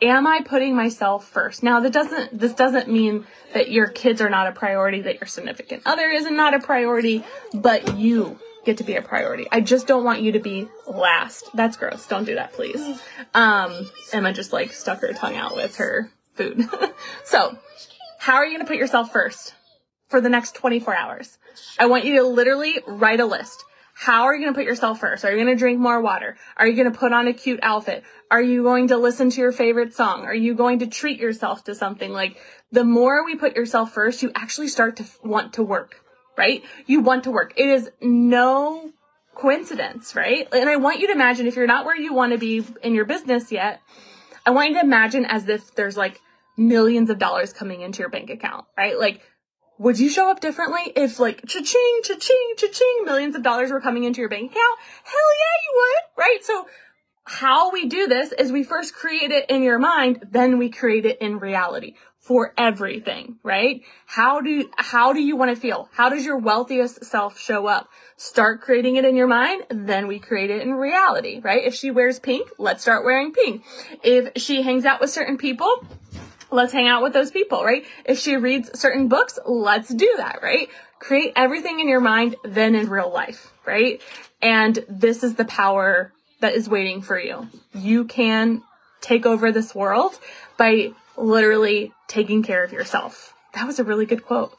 am 0.00 0.26
I 0.26 0.40
putting 0.44 0.74
myself 0.74 1.28
first? 1.28 1.62
Now 1.62 1.80
that 1.80 1.92
doesn't, 1.92 2.38
this 2.38 2.52
doesn't 2.52 2.88
mean 2.88 3.26
that 3.54 3.70
your 3.70 3.86
kids 3.86 4.20
are 4.20 4.30
not 4.30 4.48
a 4.48 4.52
priority, 4.52 5.00
that 5.02 5.20
your 5.20 5.26
significant 5.26 5.82
other 5.86 6.08
is 6.08 6.24
not 6.24 6.32
not 6.32 6.54
a 6.54 6.60
priority, 6.60 7.24
but 7.54 7.96
you 7.98 8.38
get 8.64 8.78
to 8.78 8.84
be 8.84 8.94
a 8.94 9.02
priority. 9.02 9.46
I 9.50 9.60
just 9.60 9.86
don't 9.86 10.04
want 10.04 10.22
you 10.22 10.32
to 10.32 10.38
be 10.38 10.68
last. 10.86 11.48
That's 11.54 11.76
gross. 11.76 12.06
Don't 12.06 12.24
do 12.24 12.36
that, 12.36 12.52
please. 12.52 13.00
Um, 13.34 13.90
Emma 14.12 14.32
just 14.32 14.52
like 14.52 14.72
stuck 14.72 15.00
her 15.00 15.12
tongue 15.12 15.36
out 15.36 15.56
with 15.56 15.76
her 15.76 16.10
food. 16.34 16.68
so, 17.24 17.56
how 18.22 18.36
are 18.36 18.44
you 18.46 18.52
going 18.52 18.64
to 18.64 18.70
put 18.70 18.78
yourself 18.78 19.10
first 19.10 19.52
for 20.06 20.20
the 20.20 20.28
next 20.28 20.54
24 20.54 20.94
hours? 20.94 21.38
I 21.76 21.86
want 21.86 22.04
you 22.04 22.20
to 22.20 22.22
literally 22.22 22.78
write 22.86 23.18
a 23.18 23.26
list. 23.26 23.64
How 23.94 24.22
are 24.22 24.34
you 24.36 24.42
going 24.42 24.54
to 24.54 24.56
put 24.56 24.64
yourself 24.64 25.00
first? 25.00 25.24
Are 25.24 25.32
you 25.32 25.42
going 25.42 25.52
to 25.52 25.58
drink 25.58 25.80
more 25.80 26.00
water? 26.00 26.36
Are 26.56 26.68
you 26.68 26.76
going 26.76 26.90
to 26.90 26.96
put 26.96 27.12
on 27.12 27.26
a 27.26 27.32
cute 27.32 27.58
outfit? 27.64 28.04
Are 28.30 28.40
you 28.40 28.62
going 28.62 28.86
to 28.88 28.96
listen 28.96 29.30
to 29.30 29.40
your 29.40 29.50
favorite 29.50 29.92
song? 29.92 30.24
Are 30.24 30.34
you 30.34 30.54
going 30.54 30.78
to 30.78 30.86
treat 30.86 31.18
yourself 31.18 31.64
to 31.64 31.74
something? 31.74 32.12
Like 32.12 32.36
the 32.70 32.84
more 32.84 33.24
we 33.24 33.34
put 33.34 33.56
yourself 33.56 33.92
first, 33.92 34.22
you 34.22 34.30
actually 34.36 34.68
start 34.68 34.98
to 34.98 35.04
want 35.24 35.54
to 35.54 35.64
work, 35.64 35.96
right? 36.38 36.62
You 36.86 37.00
want 37.00 37.24
to 37.24 37.32
work. 37.32 37.54
It 37.56 37.66
is 37.66 37.90
no 38.00 38.92
coincidence, 39.34 40.14
right? 40.14 40.46
And 40.52 40.70
I 40.70 40.76
want 40.76 41.00
you 41.00 41.08
to 41.08 41.12
imagine 41.12 41.48
if 41.48 41.56
you're 41.56 41.66
not 41.66 41.86
where 41.86 41.96
you 41.96 42.14
want 42.14 42.30
to 42.30 42.38
be 42.38 42.64
in 42.84 42.94
your 42.94 43.04
business 43.04 43.50
yet, 43.50 43.80
I 44.46 44.50
want 44.50 44.68
you 44.68 44.74
to 44.74 44.84
imagine 44.84 45.24
as 45.24 45.48
if 45.48 45.74
there's 45.74 45.96
like 45.96 46.20
millions 46.56 47.10
of 47.10 47.18
dollars 47.18 47.52
coming 47.52 47.80
into 47.80 48.00
your 48.00 48.10
bank 48.10 48.30
account, 48.30 48.66
right? 48.76 48.98
Like 48.98 49.22
would 49.78 49.98
you 49.98 50.08
show 50.08 50.30
up 50.30 50.40
differently 50.40 50.92
if 50.94 51.18
like 51.18 51.44
cha-ching, 51.46 52.00
cha-ching, 52.04 52.54
cha-ching, 52.56 53.04
millions 53.04 53.34
of 53.34 53.42
dollars 53.42 53.72
were 53.72 53.80
coming 53.80 54.04
into 54.04 54.20
your 54.20 54.28
bank 54.28 54.52
account? 54.52 54.78
Hell 55.04 55.14
yeah, 55.14 55.62
you 55.64 55.72
would, 55.76 56.22
right? 56.22 56.38
So 56.42 56.66
how 57.24 57.72
we 57.72 57.86
do 57.86 58.06
this 58.06 58.32
is 58.32 58.52
we 58.52 58.62
first 58.64 58.94
create 58.94 59.30
it 59.30 59.50
in 59.50 59.62
your 59.62 59.78
mind, 59.78 60.28
then 60.30 60.58
we 60.58 60.70
create 60.70 61.06
it 61.06 61.20
in 61.20 61.38
reality 61.38 61.94
for 62.18 62.54
everything, 62.56 63.38
right? 63.42 63.82
How 64.06 64.40
do, 64.40 64.70
how 64.76 65.12
do 65.12 65.20
you 65.20 65.36
want 65.36 65.52
to 65.52 65.60
feel? 65.60 65.88
How 65.92 66.08
does 66.08 66.24
your 66.24 66.38
wealthiest 66.38 67.04
self 67.04 67.38
show 67.38 67.66
up? 67.66 67.88
Start 68.16 68.60
creating 68.60 68.94
it 68.94 69.04
in 69.04 69.16
your 69.16 69.26
mind, 69.26 69.64
then 69.68 70.06
we 70.06 70.20
create 70.20 70.50
it 70.50 70.62
in 70.62 70.74
reality, 70.74 71.40
right? 71.42 71.64
If 71.64 71.74
she 71.74 71.90
wears 71.90 72.20
pink, 72.20 72.48
let's 72.58 72.82
start 72.82 73.04
wearing 73.04 73.32
pink. 73.32 73.64
If 74.04 74.40
she 74.40 74.62
hangs 74.62 74.84
out 74.84 75.00
with 75.00 75.10
certain 75.10 75.38
people, 75.38 75.84
let's 76.52 76.72
hang 76.72 76.86
out 76.86 77.02
with 77.02 77.12
those 77.12 77.30
people, 77.30 77.64
right? 77.64 77.84
If 78.04 78.18
she 78.18 78.36
reads 78.36 78.78
certain 78.78 79.08
books, 79.08 79.38
let's 79.46 79.88
do 79.88 80.14
that, 80.18 80.40
right? 80.42 80.68
Create 80.98 81.32
everything 81.34 81.80
in 81.80 81.88
your 81.88 82.00
mind, 82.00 82.36
then 82.44 82.74
in 82.74 82.88
real 82.88 83.12
life, 83.12 83.52
right? 83.66 84.00
And 84.40 84.78
this 84.88 85.24
is 85.24 85.34
the 85.34 85.44
power 85.44 86.12
that 86.40 86.54
is 86.54 86.68
waiting 86.68 87.02
for 87.02 87.18
you. 87.18 87.48
You 87.74 88.04
can 88.04 88.62
take 89.00 89.26
over 89.26 89.50
this 89.50 89.74
world 89.74 90.18
by 90.56 90.92
literally 91.16 91.92
taking 92.08 92.42
care 92.42 92.64
of 92.64 92.72
yourself. 92.72 93.34
That 93.54 93.66
was 93.66 93.78
a 93.78 93.84
really 93.84 94.06
good 94.06 94.24
quote. 94.24 94.56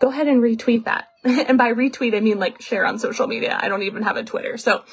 Go 0.00 0.08
ahead 0.08 0.26
and 0.28 0.42
retweet 0.42 0.84
that. 0.84 1.08
and 1.24 1.58
by 1.58 1.72
retweet, 1.72 2.14
I 2.14 2.20
mean 2.20 2.38
like 2.38 2.60
share 2.60 2.86
on 2.86 2.98
social 2.98 3.26
media. 3.26 3.58
I 3.60 3.68
don't 3.68 3.82
even 3.82 4.02
have 4.02 4.16
a 4.16 4.24
Twitter. 4.24 4.56
So 4.58 4.84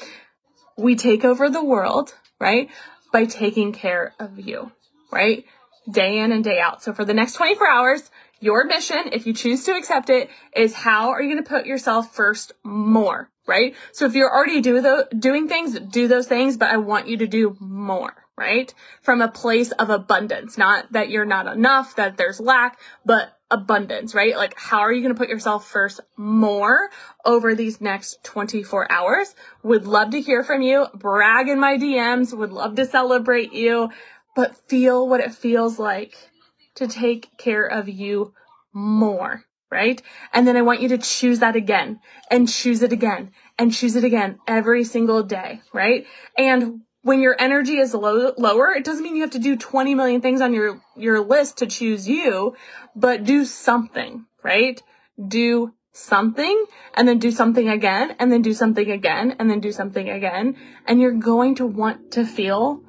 we 0.76 0.94
take 0.94 1.24
over 1.24 1.50
the 1.50 1.64
world, 1.64 2.14
right? 2.38 2.68
By 3.12 3.24
taking 3.24 3.72
care 3.72 4.14
of 4.20 4.38
you 4.38 4.70
right? 5.10 5.44
Day 5.90 6.18
in 6.18 6.32
and 6.32 6.44
day 6.44 6.60
out. 6.60 6.82
So 6.82 6.92
for 6.92 7.04
the 7.04 7.14
next 7.14 7.34
24 7.34 7.68
hours, 7.68 8.10
your 8.40 8.64
mission, 8.64 9.10
if 9.12 9.26
you 9.26 9.34
choose 9.34 9.64
to 9.64 9.72
accept 9.72 10.10
it, 10.10 10.30
is 10.56 10.74
how 10.74 11.10
are 11.10 11.22
you 11.22 11.32
going 11.32 11.42
to 11.42 11.48
put 11.48 11.66
yourself 11.66 12.14
first 12.14 12.52
more, 12.64 13.30
right? 13.46 13.74
So 13.92 14.06
if 14.06 14.14
you're 14.14 14.32
already 14.32 14.60
do 14.60 15.04
doing 15.18 15.48
things, 15.48 15.78
do 15.78 16.08
those 16.08 16.26
things, 16.26 16.56
but 16.56 16.70
I 16.70 16.78
want 16.78 17.08
you 17.08 17.18
to 17.18 17.26
do 17.26 17.56
more, 17.60 18.14
right? 18.36 18.72
From 19.02 19.20
a 19.20 19.28
place 19.28 19.72
of 19.72 19.90
abundance, 19.90 20.56
not 20.56 20.90
that 20.92 21.10
you're 21.10 21.26
not 21.26 21.46
enough, 21.46 21.96
that 21.96 22.16
there's 22.16 22.40
lack, 22.40 22.80
but 23.04 23.36
abundance, 23.50 24.14
right? 24.14 24.36
Like, 24.36 24.58
how 24.58 24.78
are 24.80 24.92
you 24.92 25.02
going 25.02 25.14
to 25.14 25.18
put 25.18 25.28
yourself 25.28 25.68
first 25.68 26.00
more 26.16 26.88
over 27.24 27.54
these 27.54 27.80
next 27.80 28.22
24 28.24 28.90
hours? 28.90 29.34
Would 29.62 29.86
love 29.86 30.10
to 30.10 30.20
hear 30.20 30.42
from 30.42 30.62
you. 30.62 30.86
Brag 30.94 31.48
in 31.48 31.60
my 31.60 31.76
DMs. 31.76 32.32
Would 32.32 32.52
love 32.52 32.76
to 32.76 32.86
celebrate 32.86 33.52
you, 33.52 33.90
but 34.34 34.56
feel 34.68 35.08
what 35.08 35.20
it 35.20 35.34
feels 35.34 35.78
like 35.78 36.30
to 36.74 36.86
take 36.86 37.36
care 37.36 37.66
of 37.66 37.88
you 37.88 38.32
more, 38.72 39.44
right? 39.70 40.00
And 40.32 40.46
then 40.46 40.56
I 40.56 40.62
want 40.62 40.80
you 40.80 40.88
to 40.88 40.98
choose 40.98 41.40
that 41.40 41.56
again 41.56 42.00
and 42.30 42.48
choose 42.48 42.82
it 42.82 42.92
again 42.92 43.32
and 43.58 43.72
choose 43.72 43.96
it 43.96 44.04
again 44.04 44.38
every 44.46 44.84
single 44.84 45.22
day, 45.22 45.60
right? 45.72 46.06
And 46.38 46.82
when 47.02 47.20
your 47.20 47.36
energy 47.38 47.78
is 47.78 47.94
low, 47.94 48.32
lower, 48.36 48.72
it 48.72 48.84
doesn't 48.84 49.02
mean 49.02 49.16
you 49.16 49.22
have 49.22 49.30
to 49.30 49.38
do 49.38 49.56
20 49.56 49.94
million 49.94 50.20
things 50.20 50.40
on 50.40 50.52
your, 50.52 50.80
your 50.96 51.20
list 51.20 51.58
to 51.58 51.66
choose 51.66 52.08
you, 52.08 52.54
but 52.94 53.24
do 53.24 53.44
something, 53.44 54.26
right? 54.42 54.82
Do 55.26 55.74
something 55.92 56.66
and 56.94 57.08
then 57.08 57.18
do 57.18 57.30
something 57.30 57.68
again 57.68 58.14
and 58.18 58.30
then 58.30 58.42
do 58.42 58.52
something 58.52 58.90
again 58.90 59.34
and 59.38 59.50
then 59.50 59.60
do 59.60 59.72
something 59.72 60.08
again. 60.08 60.56
And 60.86 61.00
you're 61.00 61.12
going 61.12 61.56
to 61.56 61.66
want 61.66 62.12
to 62.12 62.24
feel 62.24 62.82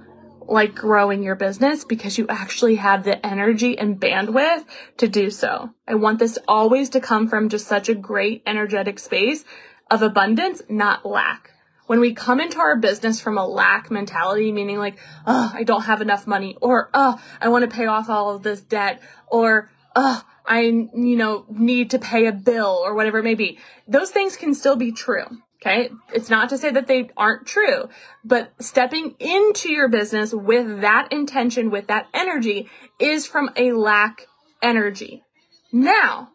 like 0.51 0.75
growing 0.75 1.23
your 1.23 1.35
business 1.35 1.85
because 1.85 2.17
you 2.17 2.25
actually 2.27 2.75
have 2.75 3.03
the 3.03 3.25
energy 3.25 3.77
and 3.77 3.99
bandwidth 3.99 4.65
to 4.97 5.07
do 5.07 5.29
so. 5.29 5.69
I 5.87 5.95
want 5.95 6.19
this 6.19 6.37
always 6.47 6.89
to 6.89 6.99
come 6.99 7.27
from 7.27 7.49
just 7.49 7.67
such 7.67 7.87
a 7.87 7.95
great 7.95 8.43
energetic 8.45 8.99
space 8.99 9.45
of 9.89 10.01
abundance, 10.01 10.61
not 10.69 11.05
lack 11.05 11.51
when 11.91 11.99
we 11.99 12.13
come 12.13 12.39
into 12.39 12.57
our 12.57 12.77
business 12.77 13.19
from 13.19 13.37
a 13.37 13.45
lack 13.45 13.91
mentality, 13.91 14.53
meaning 14.53 14.77
like, 14.77 14.97
oh, 15.27 15.51
I 15.53 15.63
don't 15.63 15.81
have 15.81 16.01
enough 16.01 16.25
money, 16.25 16.55
or 16.61 16.89
oh, 16.93 17.21
I 17.41 17.49
want 17.49 17.69
to 17.69 17.75
pay 17.75 17.85
off 17.85 18.09
all 18.09 18.33
of 18.33 18.43
this 18.43 18.61
debt, 18.61 19.01
or 19.27 19.69
oh, 19.93 20.23
I, 20.45 20.61
you 20.61 21.17
know, 21.17 21.45
need 21.49 21.89
to 21.89 21.99
pay 21.99 22.27
a 22.27 22.31
bill, 22.31 22.79
or 22.81 22.95
whatever 22.95 23.19
it 23.19 23.23
may 23.23 23.35
be. 23.35 23.59
Those 23.89 24.09
things 24.09 24.37
can 24.37 24.53
still 24.53 24.77
be 24.77 24.93
true. 24.93 25.25
Okay. 25.61 25.89
It's 26.11 26.29
not 26.29 26.49
to 26.49 26.57
say 26.57 26.71
that 26.71 26.87
they 26.87 27.09
aren't 27.15 27.45
true, 27.45 27.89
but 28.23 28.51
stepping 28.59 29.15
into 29.19 29.71
your 29.71 29.89
business 29.89 30.33
with 30.33 30.81
that 30.81 31.11
intention, 31.11 31.69
with 31.69 31.87
that 31.87 32.07
energy 32.13 32.67
is 32.99 33.27
from 33.27 33.51
a 33.55 33.73
lack 33.73 34.25
energy. 34.63 35.23
Now, 35.71 36.29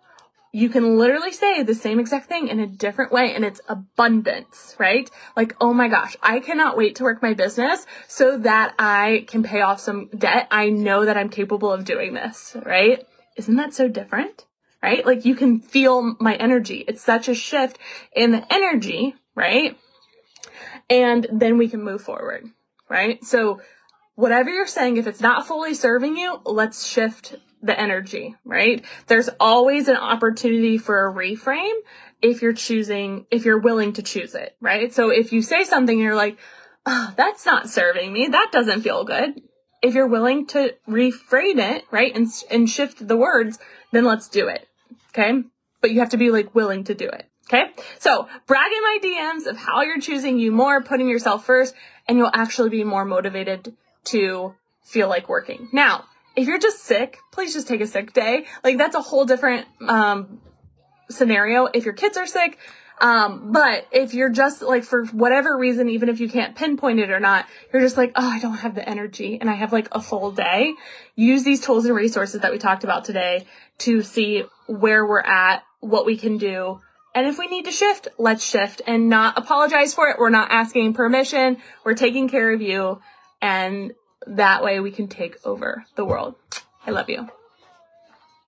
you 0.53 0.69
can 0.69 0.97
literally 0.97 1.33
say 1.33 1.63
the 1.63 1.75
same 1.75 1.99
exact 1.99 2.29
thing 2.29 2.49
in 2.49 2.61
a 2.61 2.67
different 2.67 3.13
way 3.13 3.35
and 3.35 3.45
it's 3.45 3.61
abundance, 3.69 4.77
right? 4.79 5.11
Like, 5.37 5.55
oh 5.61 5.75
my 5.75 5.89
gosh, 5.89 6.17
I 6.23 6.39
cannot 6.39 6.77
wait 6.77 6.95
to 6.97 7.03
work 7.03 7.21
my 7.21 7.35
business 7.35 7.85
so 8.07 8.39
that 8.39 8.75
I 8.79 9.27
can 9.27 9.43
pay 9.43 9.61
off 9.61 9.81
some 9.81 10.09
debt. 10.17 10.47
I 10.53 10.71
know 10.71 11.05
that 11.05 11.17
I'm 11.17 11.29
capable 11.29 11.73
of 11.73 11.85
doing 11.85 12.15
this, 12.15 12.57
right? 12.65 13.05
Isn't 13.37 13.57
that 13.57 13.75
so 13.75 13.89
different? 13.89 14.47
Right? 14.83 15.05
Like 15.05 15.25
you 15.25 15.35
can 15.35 15.61
feel 15.61 16.17
my 16.21 16.35
energy. 16.35 16.85
It's 16.87 17.03
such 17.03 17.29
a 17.29 17.35
shift 17.35 17.79
in 18.15 18.31
the 18.31 18.53
energy, 18.53 19.15
right? 19.35 19.77
And 20.89 21.27
then 21.33 21.59
we 21.59 21.69
can 21.69 21.83
move 21.83 22.03
forward, 22.03 22.47
right? 22.89 23.25
So 23.25 23.61
whatever 24.15 24.51
you're 24.51 24.67
saying, 24.67 24.97
if 24.97 25.07
it's 25.07 25.21
not 25.21 25.47
fully 25.47 25.75
serving 25.75 26.17
you, 26.17 26.41
let's 26.45 26.87
shift 26.87 27.35
the 27.63 27.79
energy, 27.79 28.37
right? 28.45 28.85
There's 29.07 29.29
always 29.41 29.89
an 29.89 29.97
opportunity 29.97 30.79
for 30.79 31.09
a 31.09 31.13
reframe 31.13 31.79
if 32.23 32.43
you're 32.43 32.53
choosing, 32.53 33.27
if 33.31 33.45
you're 33.45 33.59
willing 33.59 33.95
to 33.95 34.03
choose 34.03 34.35
it, 34.35 34.57
right? 34.61 34.93
So 34.93 35.11
if 35.11 35.33
you 35.33 35.43
say 35.43 35.65
something 35.65 35.99
you're 35.99 36.15
like, 36.15 36.39
oh, 36.87 37.13
that's 37.17 37.45
not 37.45 37.69
serving 37.69 38.13
me, 38.13 38.29
that 38.29 38.51
doesn't 38.53 38.83
feel 38.83 39.05
good. 39.05 39.41
If 39.83 39.95
you're 39.95 40.07
willing 40.07 40.47
to 40.49 40.75
reframe 40.89 41.59
it, 41.59 41.85
right, 41.91 42.15
and, 42.15 42.27
and 42.51 42.69
shift 42.69 43.07
the 43.07 43.17
words, 43.17 43.59
then 43.93 44.05
let's 44.05 44.29
do 44.29 44.49
it, 44.49 44.67
okay? 45.11 45.43
But 45.81 45.93
you 45.93 46.01
have 46.01 46.11
to 46.11 46.17
be 46.17 46.31
like 46.31 46.55
willing 46.55 46.85
to 46.85 46.95
do 46.95 47.09
it. 47.09 47.27
Okay. 47.49 47.71
So 48.01 48.29
brag 48.47 48.73
in 48.73 48.83
my 48.83 48.99
DMs 49.03 49.49
of 49.49 49.57
how 49.57 49.83
you're 49.83 50.01
choosing 50.01 50.39
you 50.39 50.51
more, 50.51 50.83
putting 50.83 51.09
yourself 51.09 51.47
first, 51.47 51.75
and 52.09 52.19
you'll 52.19 52.31
actually 52.35 52.71
be 52.71 52.83
more 52.83 53.05
motivated 53.05 53.77
to 54.07 54.55
feel 54.83 55.09
like 55.09 55.29
working. 55.29 55.69
Now, 55.73 56.07
if 56.35 56.49
you're 56.49 56.59
just 56.59 56.83
sick, 56.83 57.19
please 57.33 57.55
just 57.55 57.69
take 57.69 57.81
a 57.81 57.87
sick 57.87 58.13
day. 58.13 58.47
Like 58.65 58.79
that's 58.79 58.97
a 58.97 59.01
whole 59.01 59.25
different 59.25 59.67
um, 59.87 60.41
scenario. 61.09 61.67
If 61.67 61.85
your 61.85 61.95
kids 61.95 62.17
are 62.17 62.27
sick, 62.27 62.59
um, 63.01 63.53
but 63.53 63.87
if 63.91 64.15
you're 64.15 64.31
just 64.31 64.63
like 64.63 64.85
for 64.85 65.05
whatever 65.07 65.57
reason, 65.57 65.89
even 65.89 66.09
if 66.09 66.21
you 66.21 66.29
can't 66.29 66.57
pinpoint 66.57 66.99
it 66.99 67.11
or 67.11 67.21
not, 67.21 67.47
you're 67.73 67.83
just 67.83 67.97
like, 67.97 68.13
oh, 68.17 68.29
I 68.29 68.39
don't 68.39 68.57
have 68.59 68.75
the 68.75 68.89
energy 68.89 69.39
and 69.41 69.51
I 69.51 69.55
have 69.55 69.73
like 69.73 69.89
a 69.93 70.01
full 70.01 70.33
day. 70.33 70.73
Use 71.15 71.45
these 71.45 71.61
tools 71.61 71.85
and 71.85 71.95
resources 71.95 72.41
that 72.41 72.53
we 72.53 72.59
talked 72.59 72.85
about 72.85 73.05
today 73.05 73.47
to 73.79 74.03
see 74.03 74.45
where 74.67 75.07
we're 75.07 75.21
at, 75.21 75.63
what 75.81 76.07
we 76.07 76.17
can 76.17 76.39
do. 76.39 76.81
And 77.15 77.27
if 77.27 77.39
we 77.39 77.47
need 77.49 77.67
to 77.67 77.73
shift, 77.73 78.09
let's 78.19 78.45
shift 78.45 78.83
and 78.87 79.09
not 79.09 79.39
apologize 79.39 79.95
for 79.95 80.09
it. 80.09 80.19
We're 80.19 80.31
not 80.31 80.51
asking 80.51 80.95
permission. 80.95 81.59
We're 81.85 81.95
taking 81.95 82.29
care 82.29 82.53
of 82.53 82.63
you 82.63 83.01
and 83.43 83.93
that 84.27 84.63
way 84.63 84.81
we 84.81 84.91
can 84.91 85.09
take 85.09 85.37
over 85.45 85.85
the 85.95 86.05
world. 86.05 86.35
I 86.87 86.91
love 86.91 87.11
you. 87.11 87.29